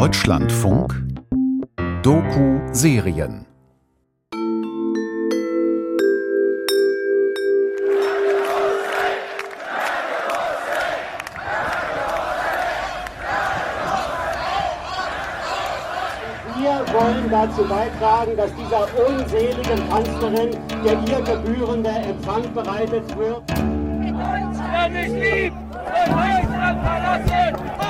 [0.00, 0.94] Deutschlandfunk
[2.04, 3.44] Doku-Serien
[16.54, 23.42] Wir wollen dazu beitragen, dass dieser unseligen Kanzlerin der ihr gebührende Empfang bereitet wird.
[23.48, 25.56] Wer mich liebt,
[26.06, 27.87] soll Deutschland verlassen!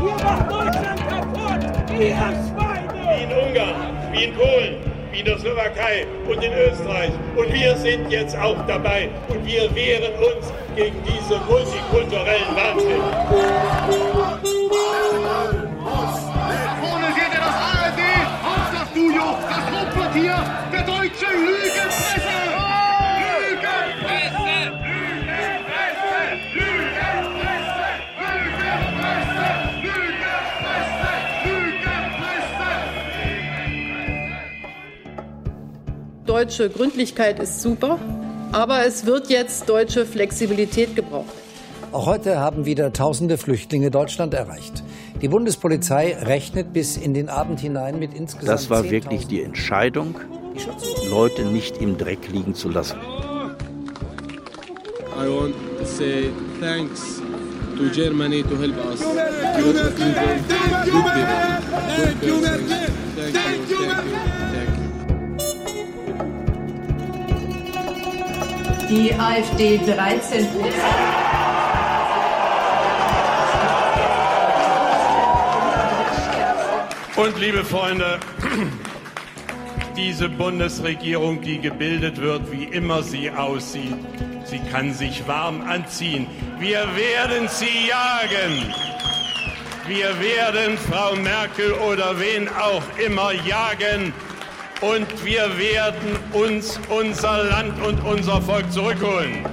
[0.00, 2.00] Ihr macht Deutschland kaputt!
[2.00, 2.90] Ihr Schweine!
[3.10, 4.76] wie in Ungarn, wie in Polen,
[5.12, 7.10] wie in der Slowakei und in Österreich.
[7.36, 14.29] Und wir sind jetzt auch dabei und wir wehren uns gegen diesen multikulturellen Wahnsinn.
[36.40, 37.98] Deutsche Gründlichkeit ist super,
[38.50, 41.26] aber es wird jetzt deutsche Flexibilität gebraucht.
[41.92, 44.82] Auch heute haben wieder tausende Flüchtlinge Deutschland erreicht.
[45.20, 49.42] Die Bundespolizei rechnet bis in den Abend hinein mit insgesamt Das war 10.000 wirklich die
[49.42, 50.14] Entscheidung,
[51.10, 52.96] Leute nicht im Dreck liegen zu lassen.
[55.14, 57.20] I want to say thanks
[57.76, 59.00] to Germany to help us.
[59.02, 60.14] Good people, good
[60.56, 61.60] people, good person.
[62.00, 64.29] Thank you, thank you,
[68.90, 70.74] Die AfD 13 Prozent.
[77.14, 78.18] Und liebe Freunde,
[79.96, 83.94] diese Bundesregierung, die gebildet wird, wie immer sie aussieht,
[84.42, 86.26] sie kann sich warm anziehen.
[86.58, 88.74] Wir werden sie jagen.
[89.86, 94.12] Wir werden Frau Merkel oder wen auch immer jagen.
[94.80, 99.44] Und wir werden uns unser Land und unser Volk zurückholen.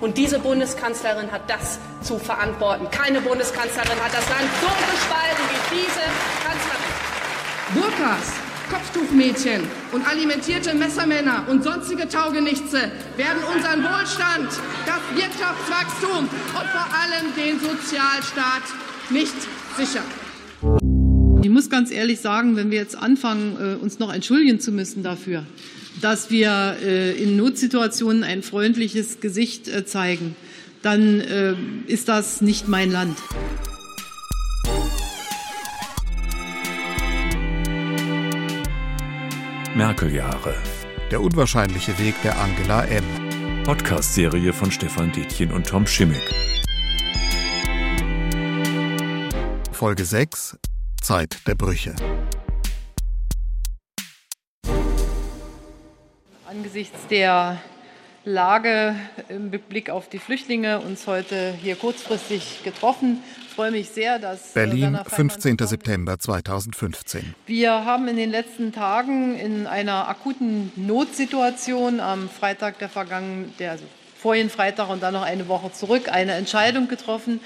[0.00, 2.88] Und diese Bundeskanzlerin hat das zu verantworten.
[2.90, 6.02] Keine Bundeskanzlerin hat das Land so gespalten wie diese
[6.44, 6.92] Kanzlerin.
[7.74, 8.41] Burkas,
[8.72, 9.60] Kopftuchmädchen
[9.92, 14.48] und alimentierte Messermänner und sonstige Taugenichtse werden unseren Wohlstand,
[14.86, 18.62] das Wirtschaftswachstum und vor allem den Sozialstaat
[19.10, 19.34] nicht
[19.76, 20.04] sichern.
[21.42, 25.02] Ich muss ganz ehrlich sagen, wenn wir jetzt anfangen, äh, uns noch entschuldigen zu müssen
[25.02, 25.44] dafür,
[26.00, 30.34] dass wir äh, in Notsituationen ein freundliches Gesicht äh, zeigen,
[30.80, 31.22] dann
[31.86, 33.16] ist das nicht mein Land.
[39.74, 40.54] Merkel-Jahre.
[41.10, 43.04] Der unwahrscheinliche Weg der Angela M.
[43.64, 46.22] Podcast-Serie von Stefan Detjen und Tom Schimmick.
[49.72, 50.58] Folge 6
[51.00, 51.94] Zeit der Brüche.
[56.46, 57.58] Angesichts der
[58.24, 58.94] Lage
[59.30, 63.22] im Blick auf die Flüchtlinge uns heute hier kurzfristig getroffen.
[63.52, 65.58] Ich freue mich sehr, dass äh, Berlin, Werner Feimann 15.
[65.66, 67.34] September 2015.
[67.44, 73.72] Wir haben in den letzten Tagen in einer akuten Notsituation am Freitag der vergangenen, der,
[73.72, 73.84] also
[74.16, 77.40] vorigen Freitag und dann noch eine Woche zurück, eine Entscheidung getroffen,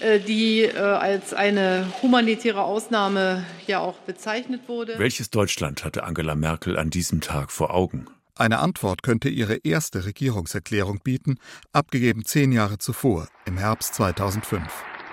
[0.00, 4.98] äh, die äh, als eine humanitäre Ausnahme ja auch bezeichnet wurde.
[4.98, 8.08] Welches Deutschland hatte Angela Merkel an diesem Tag vor Augen?
[8.34, 11.38] Eine Antwort könnte ihre erste Regierungserklärung bieten,
[11.72, 14.64] abgegeben zehn Jahre zuvor, im Herbst 2005.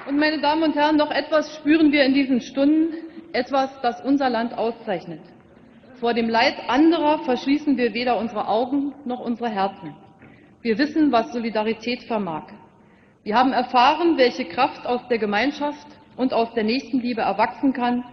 [0.08, 2.94] Und meine Damen und Herren, noch etwas spüren wir in diesen Stunden,
[3.32, 5.22] etwas, das unser Land auszeichnet.
[6.00, 9.96] Vor dem Leid anderer verschließen wir weder unsere Augen noch unsere Herzen.
[10.62, 12.44] Wir wissen, was Solidarität vermag.
[13.24, 15.88] Wir haben erfahren, welche Kraft aus der Gemeinschaft
[16.18, 18.04] und aus der Nächstenliebe erwachsen kann.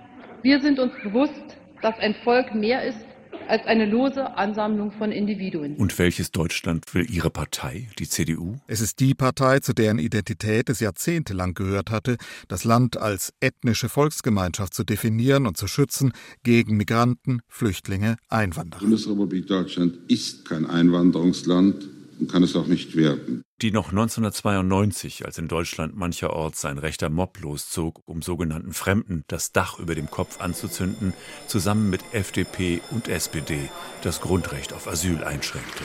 [0.42, 3.04] Wir sind uns bewusst, dass ein Volk mehr ist
[3.50, 5.76] als eine lose Ansammlung von Individuen.
[5.76, 8.56] Und welches Deutschland will Ihre Partei, die CDU?
[8.68, 12.16] Es ist die Partei, zu deren Identität es jahrzehntelang gehört hatte,
[12.46, 16.12] das Land als ethnische Volksgemeinschaft zu definieren und zu schützen
[16.44, 18.78] gegen Migranten, Flüchtlinge, Einwanderer.
[18.78, 21.88] Die Bundesrepublik Deutschland ist kein Einwanderungsland
[22.28, 23.42] kann es auch nicht werden.
[23.62, 29.52] Die noch 1992, als in Deutschland mancherorts ein rechter Mob loszog, um sogenannten Fremden das
[29.52, 31.12] Dach über dem Kopf anzuzünden,
[31.46, 33.68] zusammen mit FDP und SPD
[34.02, 35.84] das Grundrecht auf Asyl einschränkte.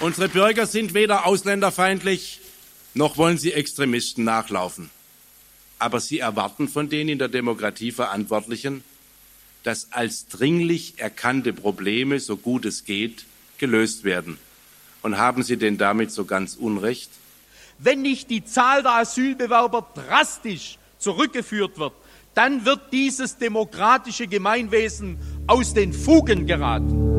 [0.00, 2.40] Unsere Bürger sind weder ausländerfeindlich,
[2.94, 4.90] noch wollen sie Extremisten nachlaufen.
[5.78, 8.84] Aber sie erwarten von den in der Demokratie Verantwortlichen,
[9.62, 13.24] dass als dringlich erkannte Probleme, so gut es geht,
[13.58, 14.38] gelöst werden.
[15.02, 17.10] Und haben Sie denn damit so ganz Unrecht?
[17.78, 21.94] Wenn nicht die Zahl der Asylbewerber drastisch zurückgeführt wird,
[22.34, 27.10] dann wird dieses demokratische Gemeinwesen aus den Fugen geraten.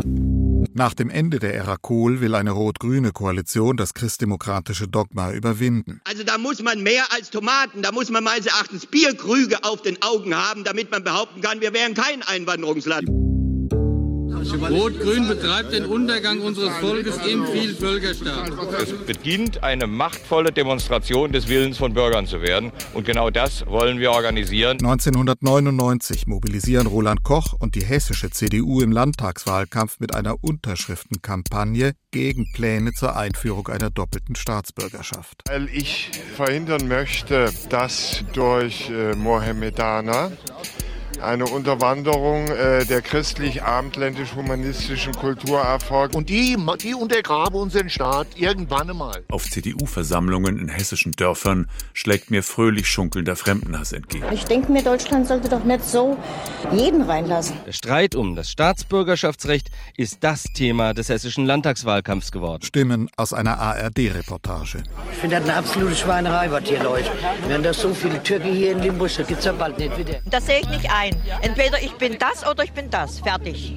[0.74, 6.00] Nach dem Ende der Ära Kohl will eine rot-grüne Koalition das christdemokratische Dogma überwinden.
[6.06, 10.02] Also da muss man mehr als Tomaten, da muss man meines Erachtens Bierkrüge auf den
[10.02, 13.21] Augen haben, damit man behaupten kann, wir wären kein Einwanderungsland.
[14.54, 18.52] Rot-Grün betreibt den Untergang unseres Volkes im Vielvölkerstaat.
[18.82, 22.72] Es beginnt eine machtvolle Demonstration des Willens von Bürgern zu werden.
[22.94, 24.78] Und genau das wollen wir organisieren.
[24.80, 32.92] 1999 mobilisieren Roland Koch und die hessische CDU im Landtagswahlkampf mit einer Unterschriftenkampagne gegen Pläne
[32.94, 35.44] zur Einführung einer doppelten Staatsbürgerschaft.
[35.48, 40.32] Weil ich verhindern möchte, dass durch äh, Mohammedaner
[41.20, 46.16] eine Unterwanderung äh, der christlich-abendländisch-humanistischen Kultur erfolgt.
[46.16, 49.24] Und die, die untergraben unseren Staat irgendwann einmal.
[49.30, 54.26] Auf CDU-Versammlungen in hessischen Dörfern schlägt mir fröhlich schunkelnder Fremdenhass entgegen.
[54.32, 56.18] Ich denke mir, Deutschland sollte doch nicht so
[56.72, 57.58] jeden reinlassen.
[57.66, 62.64] Der Streit um das Staatsbürgerschaftsrecht ist das Thema des hessischen Landtagswahlkampfs geworden.
[62.64, 64.84] Stimmen aus einer ARD-Reportage.
[65.12, 67.12] Ich finde das eine absolute Schweinerei, was hier läuft.
[67.48, 70.20] Wenn da so viele Türken hier in Limburg, das gibt's ja bald nicht wieder.
[70.30, 71.01] Das sehe ich nicht ein.
[71.42, 73.20] Entweder ich bin das oder ich bin das.
[73.20, 73.74] Fertig.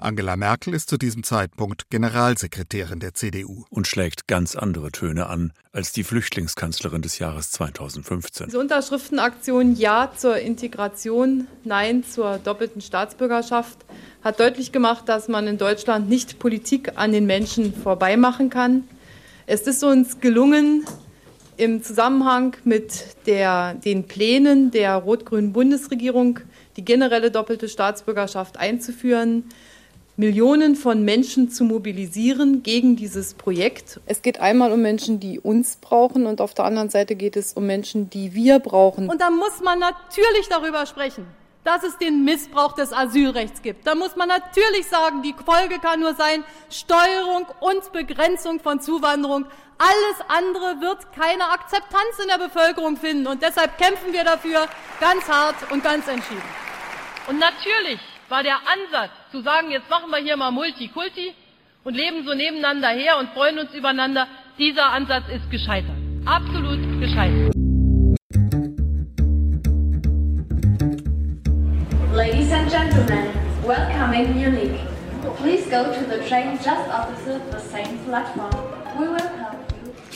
[0.00, 3.64] Angela Merkel ist zu diesem Zeitpunkt Generalsekretärin der CDU.
[3.68, 8.46] Und schlägt ganz andere Töne an als die Flüchtlingskanzlerin des Jahres 2015.
[8.46, 13.78] Diese Unterschriftenaktion Ja zur Integration, Nein zur doppelten Staatsbürgerschaft
[14.22, 18.84] hat deutlich gemacht, dass man in Deutschland nicht Politik an den Menschen vorbeimachen kann.
[19.46, 20.84] Es ist uns gelungen,
[21.58, 26.40] im Zusammenhang mit der, den Plänen der rot-grünen Bundesregierung
[26.76, 29.44] die generelle doppelte Staatsbürgerschaft einzuführen,
[30.16, 34.00] Millionen von Menschen zu mobilisieren gegen dieses Projekt.
[34.06, 37.52] Es geht einmal um Menschen, die uns brauchen und auf der anderen Seite geht es
[37.52, 39.08] um Menschen, die wir brauchen.
[39.08, 41.24] Und da muss man natürlich darüber sprechen,
[41.64, 43.86] dass es den Missbrauch des Asylrechts gibt.
[43.86, 49.46] Da muss man natürlich sagen, die Folge kann nur sein Steuerung und Begrenzung von Zuwanderung.
[49.80, 53.28] Alles andere wird keine Akzeptanz in der Bevölkerung finden.
[53.28, 54.66] Und deshalb kämpfen wir dafür
[55.00, 56.42] ganz hart und ganz entschieden.
[57.28, 61.32] Und natürlich war der Ansatz zu sagen, jetzt machen wir hier mal Multikulti
[61.84, 64.26] und leben so nebeneinander her und freuen uns übereinander,
[64.58, 65.94] dieser Ansatz ist gescheitert.
[66.26, 67.52] Absolut gescheitert.
[72.12, 73.28] Ladies and gentlemen,
[73.64, 74.80] welcome in Munich.
[75.40, 78.50] Please go to the train just opposite the same platform.
[78.98, 79.67] We welcome.
[79.67, 79.67] Ich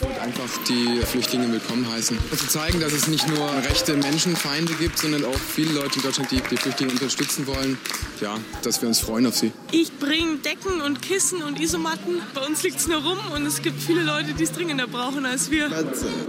[0.02, 2.18] wollte einfach die Flüchtlinge willkommen heißen.
[2.30, 6.02] Und zu zeigen, dass es nicht nur rechte Menschenfeinde gibt, sondern auch viele Leute in
[6.02, 7.78] Deutschland, die die Flüchtlinge unterstützen wollen.
[8.20, 9.52] Ja, dass wir uns freuen auf sie.
[9.70, 12.20] Ich bringe Decken und Kissen und Isomatten.
[12.34, 15.26] Bei uns liegt es nur rum und es gibt viele Leute, die es dringender brauchen
[15.26, 15.68] als wir.
[15.68, 15.86] But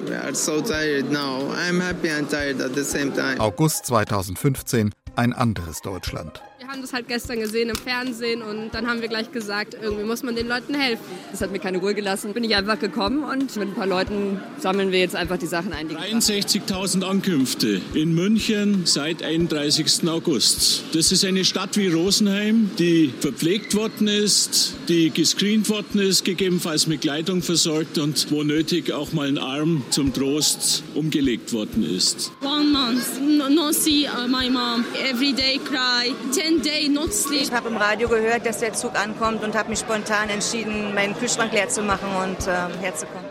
[0.07, 1.51] we are so tired now.
[1.53, 3.39] I'm happy and tired at the same time.
[3.39, 6.41] August 2015, ein anderes Deutschland.
[6.59, 10.05] Wir haben das halt gestern gesehen im Fernsehen und dann haben wir gleich gesagt, irgendwie
[10.05, 11.03] muss man den Leuten helfen.
[11.29, 12.33] Das hat mir keine Ruhe gelassen.
[12.33, 15.73] Bin ich einfach gekommen und mit ein paar Leuten sammeln wir jetzt einfach die Sachen
[15.73, 15.89] ein.
[15.89, 20.07] 63.000 Ankünfte in München seit 31.
[20.07, 20.83] August.
[20.93, 26.87] Das ist eine Stadt wie Rosenheim, die verpflegt worden ist, die gescreent worden ist, gegebenenfalls
[26.87, 32.31] mit Kleidung versorgt und wo nötig auch mal ein Arm zum Trost umgelegt worden ist.
[32.41, 34.85] One month, no, no see uh, my mom.
[35.03, 36.15] Every day cry.
[36.33, 37.41] Ten day not sleep.
[37.41, 41.13] Ich habe im Radio gehört, dass der Zug ankommt und habe mich spontan entschieden, meinen
[41.13, 43.29] Kühlschrank leer zu machen und äh, herzukommen.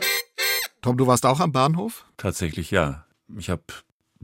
[0.82, 2.04] Tom, du warst auch am Bahnhof?
[2.16, 3.06] Tatsächlich ja.
[3.38, 3.62] Ich habe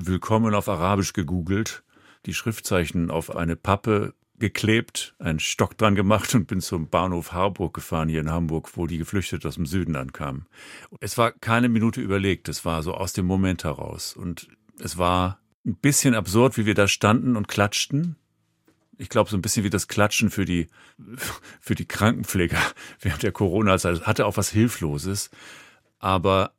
[0.01, 1.83] Willkommen auf Arabisch gegoogelt,
[2.25, 7.75] die Schriftzeichen auf eine Pappe geklebt, einen Stock dran gemacht und bin zum Bahnhof Harburg
[7.75, 10.47] gefahren hier in Hamburg, wo die Geflüchteten aus dem Süden ankamen.
[11.01, 14.15] Es war keine Minute überlegt, es war so aus dem Moment heraus.
[14.15, 14.47] Und
[14.79, 18.17] es war ein bisschen absurd, wie wir da standen und klatschten.
[18.97, 20.69] Ich glaube, so ein bisschen wie das Klatschen für die,
[21.61, 22.61] für die Krankenpfleger
[23.01, 24.07] während der Corona-Zeit.
[24.07, 25.31] Hatte auch was Hilfloses.
[25.99, 26.53] Aber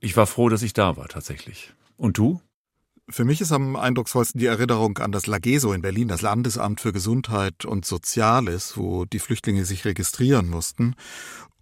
[0.00, 1.72] ich war froh, dass ich da war, tatsächlich.
[1.96, 2.40] Und du?
[3.08, 6.92] Für mich ist am eindrucksvollsten die Erinnerung an das Lageso in Berlin, das Landesamt für
[6.92, 10.96] Gesundheit und Soziales, wo die Flüchtlinge sich registrieren mussten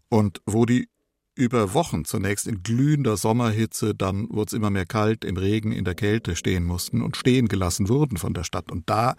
[0.09, 0.89] und wo die
[1.35, 5.85] über Wochen zunächst in glühender Sommerhitze, dann wurde es immer mehr kalt, im Regen, in
[5.85, 8.71] der Kälte stehen mussten und stehen gelassen wurden von der Stadt.
[8.71, 9.17] Und da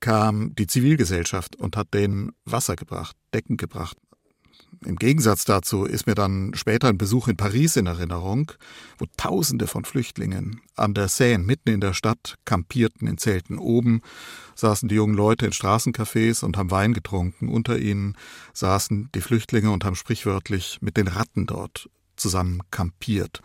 [0.00, 3.96] kam die Zivilgesellschaft und hat denen Wasser gebracht, Decken gebracht,
[4.86, 8.52] Im Gegensatz dazu ist mir dann später ein Besuch in Paris in Erinnerung,
[8.98, 13.58] wo Tausende von Flüchtlingen an der Seine mitten in der Stadt kampierten in Zelten.
[13.58, 14.00] Oben
[14.54, 17.50] saßen die jungen Leute in Straßencafés und haben Wein getrunken.
[17.50, 18.16] Unter ihnen
[18.54, 23.42] saßen die Flüchtlinge und haben sprichwörtlich mit den Ratten dort zusammen kampiert.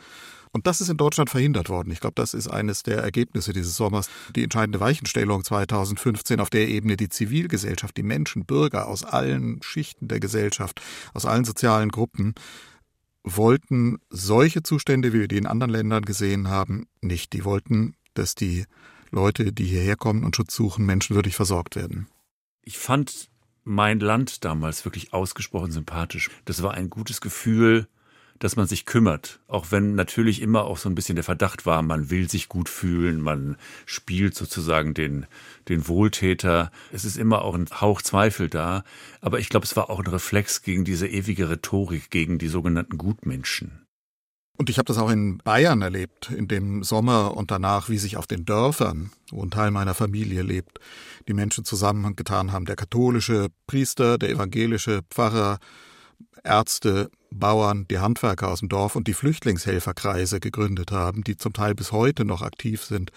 [0.55, 1.91] Und das ist in Deutschland verhindert worden.
[1.91, 4.09] Ich glaube, das ist eines der Ergebnisse dieses Sommers.
[4.37, 10.07] Die entscheidende Weichenstellung 2015 auf der Ebene die Zivilgesellschaft, die Menschen, Bürger aus allen Schichten
[10.07, 10.81] der Gesellschaft,
[11.13, 12.35] aus allen sozialen Gruppen
[13.25, 17.33] wollten solche Zustände, wie wir die in anderen Ländern gesehen haben, nicht.
[17.33, 18.63] Die wollten, dass die
[19.11, 22.07] Leute, die hierher kommen und Schutz suchen, menschenwürdig versorgt werden.
[22.61, 23.27] Ich fand
[23.65, 26.29] mein Land damals wirklich ausgesprochen sympathisch.
[26.45, 27.89] Das war ein gutes Gefühl,
[28.39, 31.81] dass man sich kümmert, auch wenn natürlich immer auch so ein bisschen der Verdacht war,
[31.81, 35.25] man will sich gut fühlen, man spielt sozusagen den,
[35.69, 36.71] den Wohltäter.
[36.91, 38.83] Es ist immer auch ein Hauch Zweifel da,
[39.21, 42.97] aber ich glaube, es war auch ein Reflex gegen diese ewige Rhetorik, gegen die sogenannten
[42.97, 43.85] Gutmenschen.
[44.57, 48.15] Und ich habe das auch in Bayern erlebt, in dem Sommer und danach, wie sich
[48.15, 50.79] auf den Dörfern, wo ein Teil meiner Familie lebt,
[51.27, 52.65] die Menschen zusammengetan haben.
[52.65, 55.59] Der katholische Priester, der evangelische Pfarrer,
[56.43, 61.75] Ärzte, Bauern, die Handwerker aus dem Dorf und die Flüchtlingshelferkreise gegründet haben, die zum Teil
[61.75, 63.11] bis heute noch aktiv sind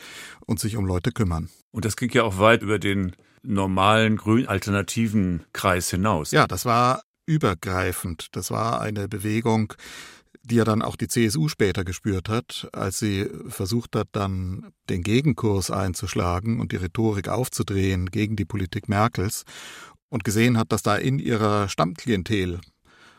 [0.46, 1.48] und sich um Leute kümmern.
[1.70, 6.32] Und das ging ja auch weit über den normalen grün-alternativen Kreis hinaus.
[6.32, 8.28] Ja, das war übergreifend.
[8.32, 9.74] Das war eine Bewegung,
[10.42, 15.02] die ja dann auch die CSU später gespürt hat, als sie versucht hat, dann den
[15.02, 19.44] Gegenkurs einzuschlagen und die Rhetorik aufzudrehen gegen die Politik Merkels
[20.08, 22.60] und gesehen hat, dass da in ihrer Stammklientel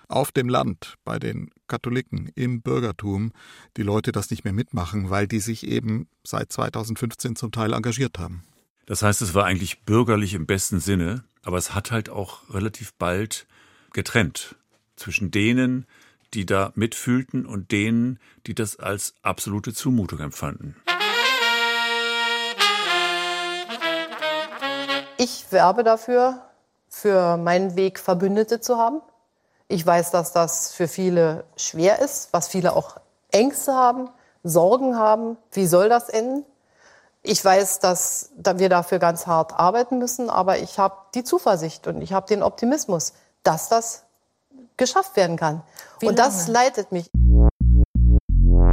[0.10, 3.32] auf dem Land, bei den Katholiken, im Bürgertum,
[3.78, 8.20] die Leute das nicht mehr mitmachen, weil die sich eben seit 2015 zum Teil engagiert
[8.20, 8.44] haben.
[8.86, 12.94] Das heißt, es war eigentlich bürgerlich im besten Sinne, aber es hat halt auch relativ
[12.96, 13.46] bald
[13.94, 14.56] getrennt
[14.96, 15.86] zwischen denen,
[16.34, 20.76] die da mitfühlten und denen, die das als absolute Zumutung empfanden.
[25.18, 26.42] Ich werbe dafür,
[26.88, 29.02] für meinen Weg Verbündete zu haben.
[29.72, 32.96] Ich weiß, dass das für viele schwer ist, was viele auch
[33.32, 34.10] Ängste haben,
[34.44, 35.38] Sorgen haben.
[35.52, 36.44] Wie soll das enden?
[37.22, 42.02] Ich weiß, dass wir dafür ganz hart arbeiten müssen, aber ich habe die Zuversicht und
[42.02, 44.06] ich habe den Optimismus, dass das
[44.76, 45.62] geschafft werden kann.
[46.00, 46.30] Wie und lange?
[46.30, 47.12] das leitet mich.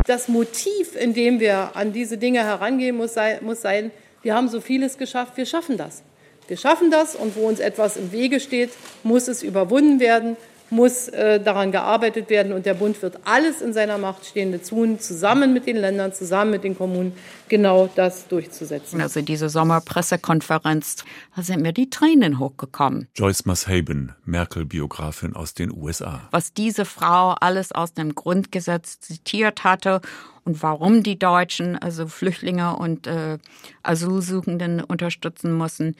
[0.07, 3.91] Das Motiv, in dem wir an diese Dinge herangehen, muss sein, muss sein,
[4.23, 6.03] wir haben so vieles geschafft, wir schaffen das.
[6.49, 8.71] Wir schaffen das und wo uns etwas im Wege steht,
[9.03, 10.39] muss es überwunden werden
[10.71, 14.99] muss äh, daran gearbeitet werden und der Bund wird alles in seiner Macht Stehende tun,
[14.99, 17.13] zusammen mit den Ländern, zusammen mit den Kommunen,
[17.49, 19.01] genau das durchzusetzen.
[19.01, 21.05] Also diese Sommerpressekonferenz,
[21.35, 23.09] da sind mir die Tränen hochgekommen.
[23.15, 26.23] Joyce Mashaben, Merkel-Biografin aus den USA.
[26.33, 30.01] Was diese Frau alles aus dem Grundgesetz zitiert hatte
[30.45, 33.39] und warum die Deutschen also Flüchtlinge und äh,
[33.83, 35.95] Asylsuchenden unterstützen mussten,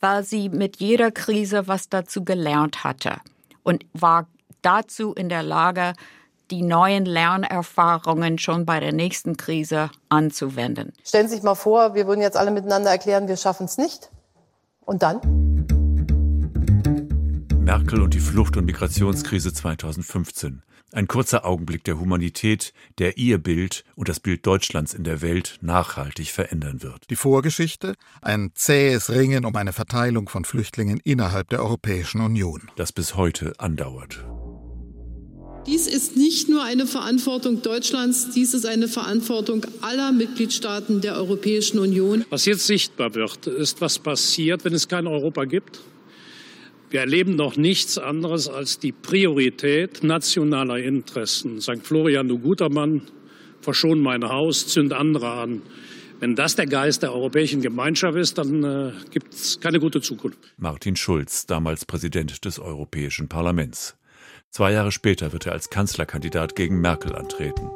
[0.00, 3.18] weil sie mit jeder Krise was dazu gelernt hatte
[3.62, 4.26] und war
[4.62, 5.92] dazu in der Lage,
[6.50, 10.92] die neuen Lernerfahrungen schon bei der nächsten Krise anzuwenden.
[11.04, 14.10] Stellen Sie sich mal vor, wir würden jetzt alle miteinander erklären, wir schaffen es nicht.
[14.84, 15.77] Und dann?
[17.68, 20.62] Merkel und die Flucht- und Migrationskrise 2015.
[20.90, 25.58] Ein kurzer Augenblick der Humanität, der ihr Bild und das Bild Deutschlands in der Welt
[25.60, 27.10] nachhaltig verändern wird.
[27.10, 27.92] Die Vorgeschichte?
[28.22, 32.62] Ein zähes Ringen um eine Verteilung von Flüchtlingen innerhalb der Europäischen Union.
[32.76, 34.24] Das bis heute andauert.
[35.66, 41.80] Dies ist nicht nur eine Verantwortung Deutschlands, dies ist eine Verantwortung aller Mitgliedstaaten der Europäischen
[41.80, 42.24] Union.
[42.30, 45.80] Was jetzt sichtbar wird, ist, was passiert, wenn es kein Europa gibt
[46.90, 51.60] wir erleben noch nichts anderes als die Priorität nationaler Interessen.
[51.60, 51.84] St.
[51.84, 53.02] Florian, du guter Mann,
[53.60, 55.62] verschon mein Haus, zünd andere an.
[56.20, 60.38] Wenn das der Geist der europäischen Gemeinschaft ist, dann äh, gibt es keine gute Zukunft.
[60.56, 63.96] Martin Schulz, damals Präsident des Europäischen Parlaments.
[64.50, 67.70] Zwei Jahre später wird er als Kanzlerkandidat gegen Merkel antreten.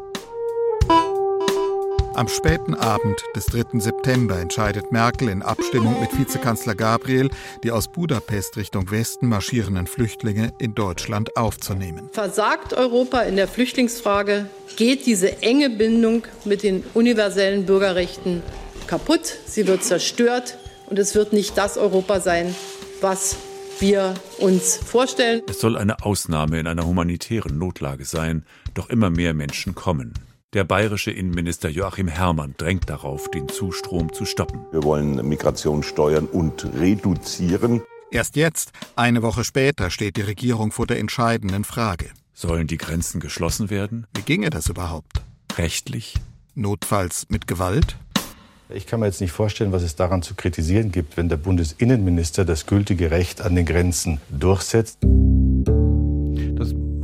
[2.14, 3.80] Am späten Abend des 3.
[3.80, 7.30] September entscheidet Merkel in Abstimmung mit Vizekanzler Gabriel,
[7.64, 12.10] die aus Budapest Richtung Westen marschierenden Flüchtlinge in Deutschland aufzunehmen.
[12.12, 18.42] Versagt Europa in der Flüchtlingsfrage, geht diese enge Bindung mit den universellen Bürgerrechten
[18.86, 20.58] kaputt, sie wird zerstört
[20.90, 22.54] und es wird nicht das Europa sein,
[23.00, 23.36] was
[23.78, 25.40] wir uns vorstellen.
[25.48, 30.12] Es soll eine Ausnahme in einer humanitären Notlage sein, doch immer mehr Menschen kommen.
[30.54, 34.60] Der bayerische Innenminister Joachim Herrmann drängt darauf, den Zustrom zu stoppen.
[34.70, 37.80] Wir wollen Migration steuern und reduzieren.
[38.10, 42.10] Erst jetzt, eine Woche später, steht die Regierung vor der entscheidenden Frage.
[42.34, 44.06] Sollen die Grenzen geschlossen werden?
[44.14, 45.22] Wie ginge das überhaupt?
[45.56, 46.16] Rechtlich?
[46.54, 47.96] Notfalls mit Gewalt?
[48.68, 52.44] Ich kann mir jetzt nicht vorstellen, was es daran zu kritisieren gibt, wenn der Bundesinnenminister
[52.44, 54.98] das gültige Recht an den Grenzen durchsetzt.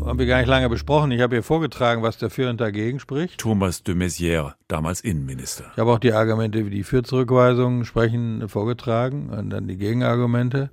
[0.09, 1.11] Haben wir gar nicht lange besprochen.
[1.11, 3.37] Ich habe hier vorgetragen, was dafür und dagegen spricht.
[3.37, 5.65] Thomas de Maizière, damals Innenminister.
[5.75, 10.71] Ich habe auch die Argumente, wie die für Zurückweisungen sprechen, vorgetragen und dann die Gegenargumente.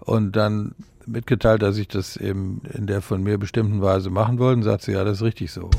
[0.00, 0.74] Und dann
[1.06, 4.82] mitgeteilt, dass ich das eben in der von mir bestimmten Weise machen wollte, und sagt
[4.82, 5.70] sie, ja, das ist richtig so.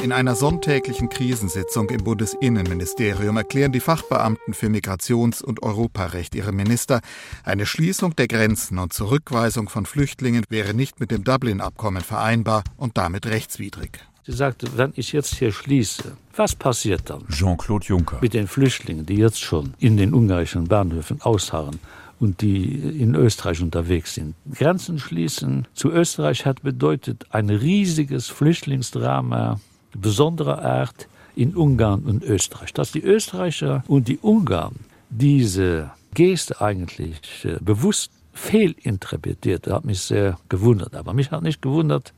[0.00, 7.00] In einer sonntäglichen Krisensitzung im Bundesinnenministerium erklären die Fachbeamten für Migrations- und Europarecht ihre Minister,
[7.42, 12.96] eine Schließung der Grenzen und Zurückweisung von Flüchtlingen wäre nicht mit dem Dublin-Abkommen vereinbar und
[12.96, 13.98] damit rechtswidrig.
[14.24, 17.26] Sie sagte, wenn ich jetzt hier schließe, was passiert dann?
[17.28, 18.18] Jean-Claude Juncker.
[18.20, 21.80] Mit den Flüchtlingen, die jetzt schon in den ungarischen Bahnhöfen ausharren
[22.20, 24.36] und die in Österreich unterwegs sind.
[24.54, 29.60] Grenzen schließen zu Österreich hat bedeutet ein riesiges Flüchtlingsdrama
[29.94, 32.72] besonderer Art in Ungarn und Österreich.
[32.72, 34.76] Dass die Österreicher und die Ungarn
[35.10, 40.94] diese Geste eigentlich äh, bewusst fehlinterpretiert, hat mich sehr gewundert.
[40.94, 42.12] Aber mich hat nicht gewundert,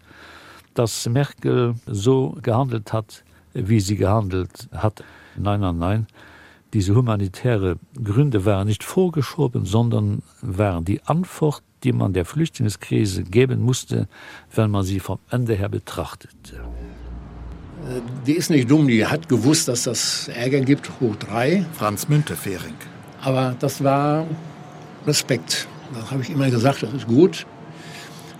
[0.75, 3.25] dass Merkel so gehandelt hat,
[3.55, 5.03] wie sie gehandelt hat.
[5.37, 6.07] Nein, nein, nein.
[6.73, 13.61] Diese humanitäre Gründe waren nicht vorgeschoben, sondern waren die Antwort, die man der Flüchtlingskrise geben
[13.62, 14.07] musste,
[14.55, 16.61] wenn man sie vom Ende her betrachtete.
[18.26, 21.64] Die ist nicht dumm, die hat gewusst, dass das Ärger gibt, hoch drei.
[21.73, 22.75] Franz Müntefering.
[23.20, 24.26] Aber das war
[25.06, 25.66] Respekt.
[25.94, 27.47] Das habe ich immer gesagt, das ist gut.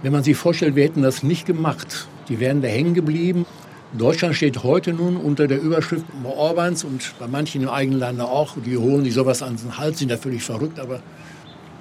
[0.03, 3.45] Wenn man sich vorstellt, wir hätten das nicht gemacht, die wären da hängen geblieben.
[3.93, 8.57] Deutschland steht heute nun unter der Überschrift Orbans und bei manchen im eigenen Lande auch.
[8.65, 10.79] Die holen die sowas an den Hals, sind da völlig verrückt.
[10.79, 11.01] Aber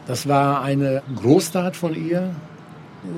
[0.07, 2.33] das war eine Großtat von ihr,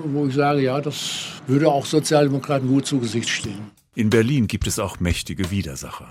[0.06, 3.81] wo ich sage, ja, das würde auch Sozialdemokraten gut zu Gesicht stehen.
[3.94, 6.08] In Berlin gibt es auch mächtige Widersacher.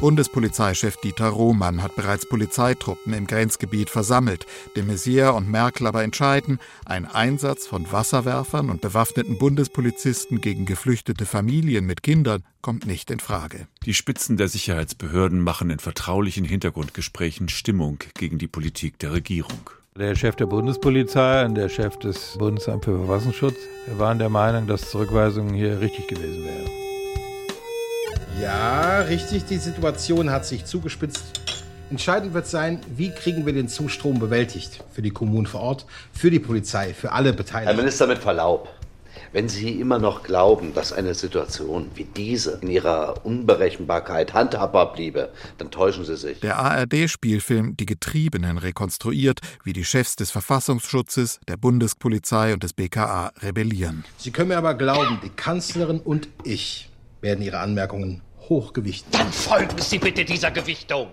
[0.00, 4.44] Bundespolizeichef Dieter Rohmann hat bereits Polizeitruppen im Grenzgebiet versammelt.
[4.76, 11.24] De Maizière und Merkel aber entscheiden, ein Einsatz von Wasserwerfern und bewaffneten Bundespolizisten gegen geflüchtete
[11.24, 13.66] Familien mit Kindern kommt nicht in Frage.
[13.86, 19.70] Die Spitzen der Sicherheitsbehörden machen in vertraulichen Hintergrundgesprächen Stimmung gegen die Politik der Regierung.
[19.98, 23.56] Der Chef der Bundespolizei und der Chef des Bundesamts für Verfassungsschutz
[23.96, 26.70] waren der Meinung, dass Zurückweisungen hier richtig gewesen wären.
[28.38, 31.40] Ja, richtig, die Situation hat sich zugespitzt.
[31.90, 34.84] Entscheidend wird sein, wie kriegen wir den Zustrom bewältigt.
[34.92, 37.74] Für die Kommunen vor Ort, für die Polizei, für alle Beteiligten.
[37.74, 38.68] Herr Minister, mit Verlaub.
[39.32, 45.30] Wenn Sie immer noch glauben, dass eine Situation wie diese in ihrer Unberechenbarkeit handhabbar bliebe,
[45.58, 46.40] dann täuschen Sie sich.
[46.40, 53.32] Der ARD-Spielfilm Die Getriebenen rekonstruiert, wie die Chefs des Verfassungsschutzes, der Bundespolizei und des BKA
[53.42, 54.04] rebellieren.
[54.18, 59.10] Sie können mir aber glauben, die Kanzlerin und ich werden Ihre Anmerkungen hochgewichten.
[59.12, 61.08] Dann folgen Sie bitte dieser Gewichtung.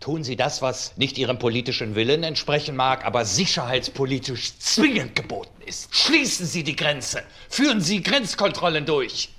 [0.00, 5.94] Tun Sie das, was nicht Ihrem politischen Willen entsprechen mag, aber sicherheitspolitisch zwingend geboten ist.
[5.94, 7.22] Schließen Sie die Grenze.
[7.48, 9.30] Führen Sie Grenzkontrollen durch.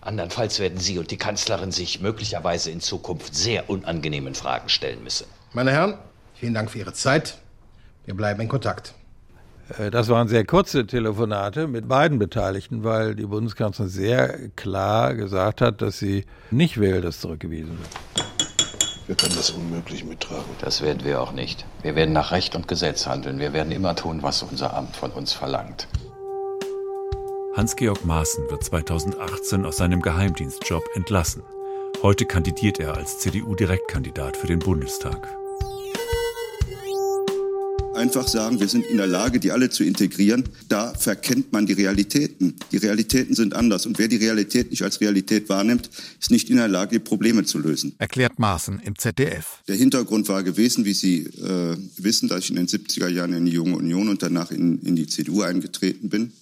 [0.00, 5.26] Andernfalls werden Sie und die Kanzlerin sich möglicherweise in Zukunft sehr unangenehmen Fragen stellen müssen.
[5.52, 5.98] Meine Herren,
[6.34, 7.38] vielen Dank für Ihre Zeit.
[8.04, 8.92] Wir bleiben in Kontakt.
[9.78, 15.60] Äh, das waren sehr kurze Telefonate mit beiden Beteiligten, weil die Bundeskanzlerin sehr klar gesagt
[15.60, 18.33] hat, dass sie nicht will, dass zurückgewiesen wird.
[19.06, 20.44] Wir können das unmöglich mittragen.
[20.60, 21.66] Das werden wir auch nicht.
[21.82, 23.38] Wir werden nach Recht und Gesetz handeln.
[23.38, 25.88] Wir werden immer tun, was unser Amt von uns verlangt.
[27.54, 31.42] Hans-Georg Maaßen wird 2018 aus seinem Geheimdienstjob entlassen.
[32.02, 35.28] Heute kandidiert er als CDU-Direktkandidat für den Bundestag
[37.94, 41.72] einfach sagen, wir sind in der Lage, die alle zu integrieren, da verkennt man die
[41.72, 42.54] Realitäten.
[42.72, 43.86] Die Realitäten sind anders.
[43.86, 47.44] Und wer die Realität nicht als Realität wahrnimmt, ist nicht in der Lage, die Probleme
[47.44, 47.94] zu lösen.
[47.98, 49.62] Erklärt Maaßen im ZDF.
[49.68, 53.46] Der Hintergrund war gewesen, wie Sie äh, wissen, dass ich in den 70er Jahren in
[53.46, 56.32] die Junge Union und danach in, in die CDU eingetreten bin.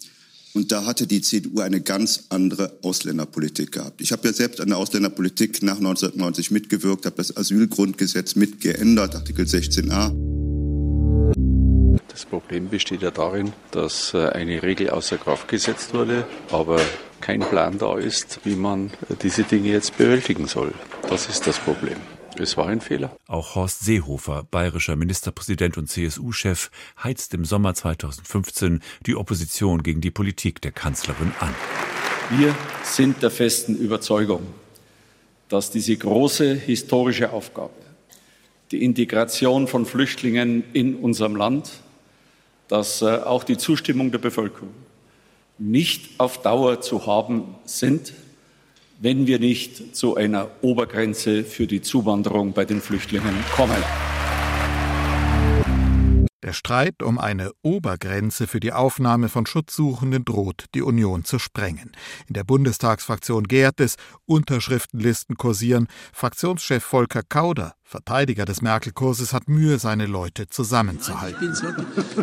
[0.54, 4.02] Und da hatte die CDU eine ganz andere Ausländerpolitik gehabt.
[4.02, 9.46] Ich habe ja selbst an der Ausländerpolitik nach 1990 mitgewirkt, habe das Asylgrundgesetz mitgeändert, Artikel
[9.46, 10.12] 16a.
[12.12, 16.79] Das Problem besteht ja darin, dass äh, eine Regel außer Kraft gesetzt wurde, aber
[17.22, 20.75] kein Plan da ist, wie man äh, diese Dinge jetzt bewältigen soll.
[21.09, 21.96] Das ist das Problem.
[22.37, 23.16] Es war ein Fehler.
[23.29, 26.70] Auch Horst Seehofer, bayerischer Ministerpräsident und CSU-Chef,
[27.03, 31.55] heizt im Sommer 2015 die Opposition gegen die Politik der Kanzlerin an.
[32.31, 34.46] Wir sind der festen Überzeugung,
[35.48, 37.72] dass diese große historische Aufgabe
[38.70, 41.70] die Integration von Flüchtlingen in unserem Land,
[42.72, 44.70] dass äh, auch die Zustimmung der Bevölkerung
[45.58, 48.14] nicht auf Dauer zu haben sind,
[48.98, 53.76] wenn wir nicht zu einer Obergrenze für die Zuwanderung bei den Flüchtlingen kommen.
[56.42, 61.92] Der Streit um eine Obergrenze für die Aufnahme von Schutzsuchenden droht, die Union zu sprengen.
[62.26, 65.88] In der Bundestagsfraktion gärt es, Unterschriftenlisten kursieren.
[66.12, 71.55] Fraktionschef Volker Kauder, Verteidiger des Merkel-Kurses, hat Mühe, seine Leute zusammenzuhalten.
[71.55, 71.66] So,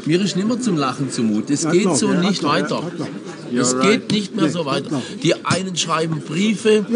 [0.05, 1.51] mir ist nicht mehr zum Lachen zumut.
[1.51, 2.81] Es geht so nicht weiter.
[3.55, 4.99] Es geht nicht mehr so weiter.
[5.21, 6.87] Die einen schreiben Briefe,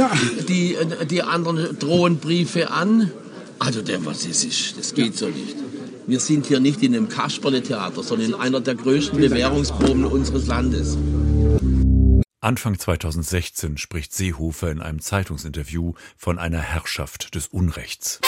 [0.50, 0.76] die,
[1.08, 3.12] die anderen drohen Briefe an.
[3.60, 5.56] Also, der, was ist, das geht so nicht.
[6.08, 10.98] Wir sind hier nicht in einem Kasperle-Theater, sondern in einer der größten Bewährungsproben unseres Landes.
[12.42, 18.20] Anfang 2016 spricht Seehofer in einem Zeitungsinterview von einer Herrschaft des Unrechts.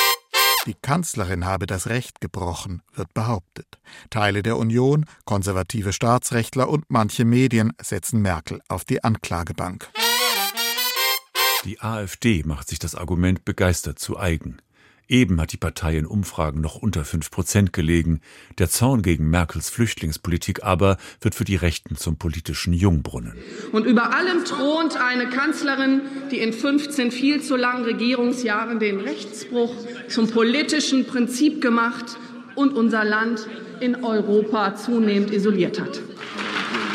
[0.66, 3.80] Die Kanzlerin habe das Recht gebrochen, wird behauptet.
[4.10, 9.92] Teile der Union, konservative Staatsrechtler und manche Medien setzen Merkel auf die Anklagebank.
[11.66, 14.60] Die AfD macht sich das Argument begeistert zu eigen.
[15.08, 18.22] Eben hat die Partei in Umfragen noch unter fünf Prozent gelegen.
[18.58, 23.34] Der Zorn gegen Merkels Flüchtlingspolitik aber wird für die Rechten zum politischen Jungbrunnen.
[23.72, 29.76] Und über allem thront eine Kanzlerin, die in 15 viel zu langen Regierungsjahren den Rechtsbruch
[30.08, 32.18] zum politischen Prinzip gemacht
[32.56, 33.48] und unser Land
[33.82, 36.02] in Europa zunehmend isoliert hat.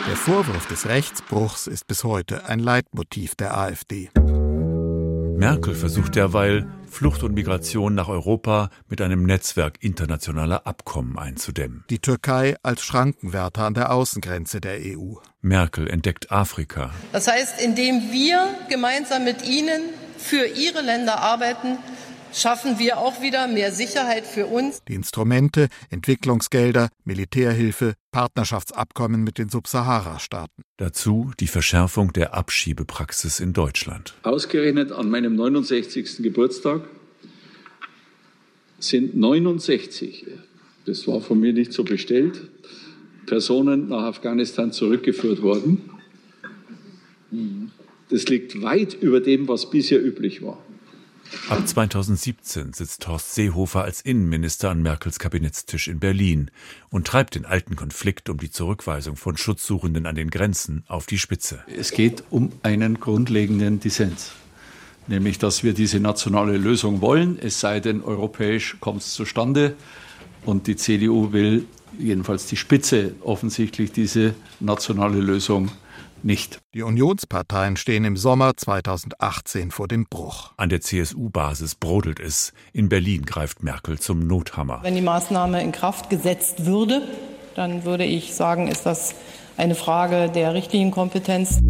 [0.08, 4.10] Der Vorwurf des Rechtsbruchs ist bis heute ein Leitmotiv der AfD.
[5.36, 11.84] Merkel versucht derweil, Flucht und Migration nach Europa mit einem Netzwerk internationaler Abkommen einzudämmen.
[11.88, 15.14] Die Türkei als Schrankenwärter an der Außengrenze der EU.
[15.40, 16.90] Merkel entdeckt Afrika.
[17.12, 19.82] Das heißt, indem wir gemeinsam mit Ihnen
[20.18, 21.78] für Ihre Länder arbeiten,
[22.32, 24.82] schaffen wir auch wieder mehr Sicherheit für uns.
[24.88, 30.62] Die Instrumente, Entwicklungsgelder, Militärhilfe, Partnerschaftsabkommen mit den Subsahara-Staaten.
[30.76, 34.14] Dazu die Verschärfung der Abschiebepraxis in Deutschland.
[34.22, 36.18] Ausgerechnet an meinem 69.
[36.22, 36.82] Geburtstag
[38.78, 40.26] sind 69,
[40.86, 42.48] das war von mir nicht so bestellt,
[43.26, 45.90] Personen nach Afghanistan zurückgeführt worden.
[48.08, 50.58] Das liegt weit über dem, was bisher üblich war.
[51.48, 56.50] Ab 2017 sitzt Horst Seehofer als Innenminister an Merkels Kabinettstisch in Berlin
[56.90, 61.18] und treibt den alten Konflikt um die Zurückweisung von Schutzsuchenden an den Grenzen auf die
[61.18, 61.62] Spitze.
[61.66, 64.32] Es geht um einen grundlegenden Dissens,
[65.06, 69.76] nämlich dass wir diese nationale Lösung wollen, es sei denn, europäisch kommt es zustande.
[70.44, 71.66] Und die CDU will
[71.98, 75.70] jedenfalls die Spitze offensichtlich diese nationale Lösung
[76.24, 76.60] nicht.
[76.74, 80.52] Die Unionsparteien stehen im Sommer 2018 vor dem Bruch.
[80.56, 82.52] An der CSU-Basis brodelt es.
[82.72, 84.80] In Berlin greift Merkel zum Nothammer.
[84.82, 87.02] Wenn die Maßnahme in Kraft gesetzt würde,
[87.54, 89.14] dann würde ich sagen, ist das
[89.56, 91.60] eine Frage der richtigen Kompetenz.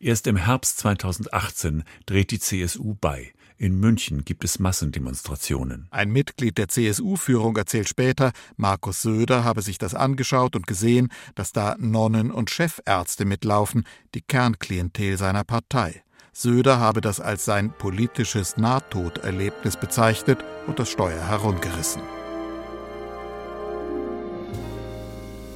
[0.00, 3.32] Erst im Herbst 2018 dreht die CSU bei.
[3.56, 5.86] In München gibt es Massendemonstrationen.
[5.90, 11.52] Ein Mitglied der CSU-Führung erzählt später, Markus Söder habe sich das angeschaut und gesehen, dass
[11.52, 16.02] da Nonnen und Chefärzte mitlaufen, die Kernklientel seiner Partei.
[16.32, 22.02] Söder habe das als sein politisches Nahtoderlebnis bezeichnet und das Steuer herumgerissen.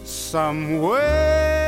[0.04, 1.67] Somewhere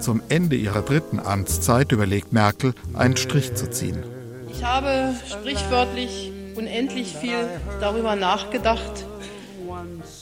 [0.00, 4.04] Zum Ende ihrer dritten Amtszeit überlegt Merkel, einen Strich zu ziehen.
[4.50, 7.48] Ich habe sprichwörtlich unendlich viel
[7.80, 9.06] darüber nachgedacht.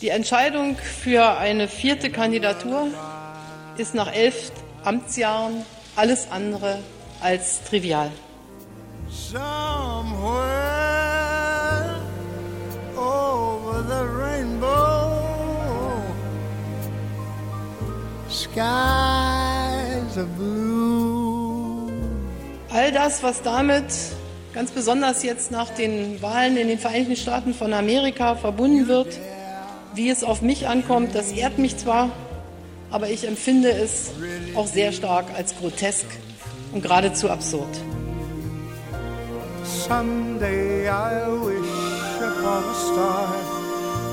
[0.01, 2.87] Die Entscheidung für eine vierte Kandidatur
[3.77, 4.53] ist nach elf
[4.85, 5.65] Amtsjahren
[5.97, 6.79] alles andere
[7.21, 8.11] als trivial.
[9.11, 10.52] Somewhere
[18.53, 21.91] skies are blue.
[22.71, 23.85] All das, was damit
[24.53, 29.19] ganz besonders jetzt nach den Wahlen in den Vereinigten Staaten von Amerika verbunden wird,
[29.95, 32.11] wie es auf mich ankommt, das ehrt mich zwar,
[32.91, 34.11] aber ich empfinde es
[34.55, 36.07] auch sehr stark als grotesk
[36.73, 37.69] und geradezu absurd.
[39.65, 41.69] Someday I wish
[42.21, 43.35] upon a star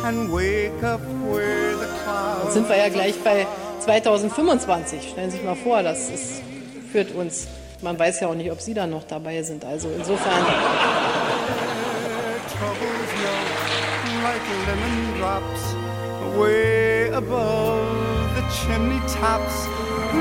[0.06, 2.44] and wake up where the clouds.
[2.46, 3.46] Jetzt sind wir ja gleich bei
[3.90, 5.10] 2025.
[5.10, 6.44] Stellen Sie sich mal vor, das ist,
[6.92, 7.48] führt uns.
[7.82, 9.66] Man weiß ja auch nicht, ob Sie da noch dabei sind.
[9.66, 10.46] Also insofern.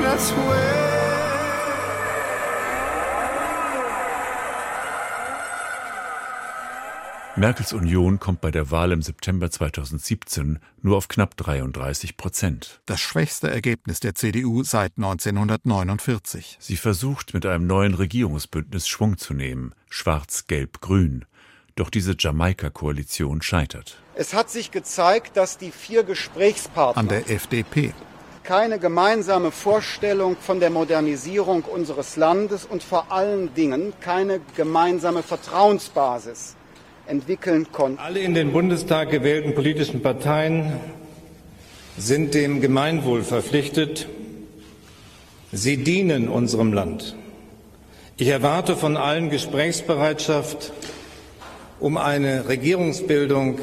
[0.01, 0.88] That's where.
[7.39, 12.81] Merkels Union kommt bei der Wahl im September 2017 nur auf knapp 33 Prozent.
[12.85, 16.57] Das schwächste Ergebnis der CDU seit 1949.
[16.59, 21.23] Sie versucht mit einem neuen Regierungsbündnis Schwung zu nehmen, schwarz-gelb-grün.
[21.75, 24.03] Doch diese Jamaika-Koalition scheitert.
[24.15, 27.93] Es hat sich gezeigt, dass die vier Gesprächspartner an der FDP
[28.43, 36.57] keine gemeinsame Vorstellung von der Modernisierung unseres Landes und vor allen Dingen keine gemeinsame Vertrauensbasis
[37.09, 37.99] entwickeln konnten.
[37.99, 40.73] Alle in den Bundestag gewählten politischen Parteien
[41.97, 44.07] sind dem Gemeinwohl verpflichtet.
[45.51, 47.15] Sie dienen unserem Land.
[48.17, 50.71] Ich erwarte von allen Gesprächsbereitschaft,
[51.79, 53.59] um eine Regierungsbildung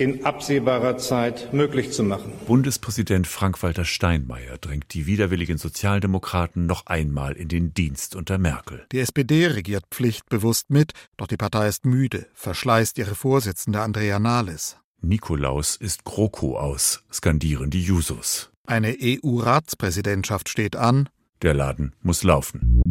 [0.00, 2.32] in absehbarer Zeit möglich zu machen.
[2.46, 8.86] Bundespräsident Frank-Walter Steinmeier drängt die widerwilligen Sozialdemokraten noch einmal in den Dienst unter Merkel.
[8.92, 14.78] Die SPD regiert pflichtbewusst mit, doch die Partei ist müde, verschleißt ihre Vorsitzende Andrea Nahles.
[15.02, 18.50] Nikolaus ist GroKo aus, skandieren die Jusos.
[18.66, 21.08] Eine EU-Ratspräsidentschaft steht an.
[21.42, 22.82] Der Laden muss laufen.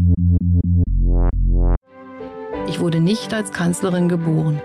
[2.68, 4.62] Ich wurde nicht als Kanzlerin geboren.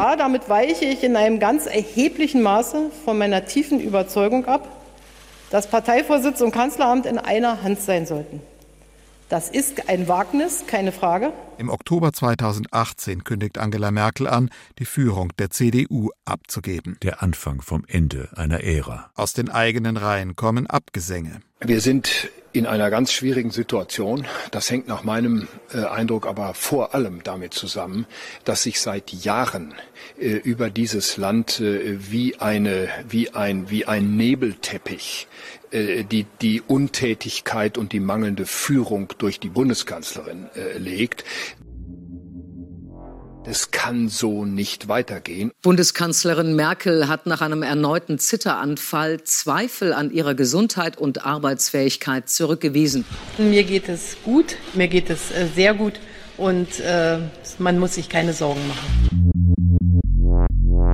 [0.00, 4.66] Ja, damit weiche ich in einem ganz erheblichen Maße von meiner tiefen Überzeugung ab,
[5.50, 8.40] dass Parteivorsitz und Kanzleramt in einer Hand sein sollten.
[9.28, 11.34] Das ist ein Wagnis, keine Frage.
[11.58, 16.96] Im Oktober 2018 kündigt Angela Merkel an, die Führung der CDU abzugeben.
[17.02, 19.10] Der Anfang vom Ende einer Ära.
[19.14, 21.42] Aus den eigenen Reihen kommen Abgesänge.
[21.60, 24.26] Wir sind in einer ganz schwierigen Situation.
[24.50, 28.06] Das hängt nach meinem äh, Eindruck aber vor allem damit zusammen,
[28.44, 29.74] dass sich seit Jahren
[30.18, 35.28] äh, über dieses Land äh, wie eine, wie ein, wie ein Nebelteppich
[35.70, 41.24] äh, die, die Untätigkeit und die mangelnde Führung durch die Bundeskanzlerin äh, legt.
[43.50, 45.50] Es kann so nicht weitergehen.
[45.62, 53.04] Bundeskanzlerin Merkel hat nach einem erneuten Zitteranfall Zweifel an ihrer Gesundheit und Arbeitsfähigkeit zurückgewiesen.
[53.38, 55.94] Mir geht es gut, mir geht es äh, sehr gut
[56.36, 57.18] und äh,
[57.58, 59.32] man muss sich keine Sorgen machen.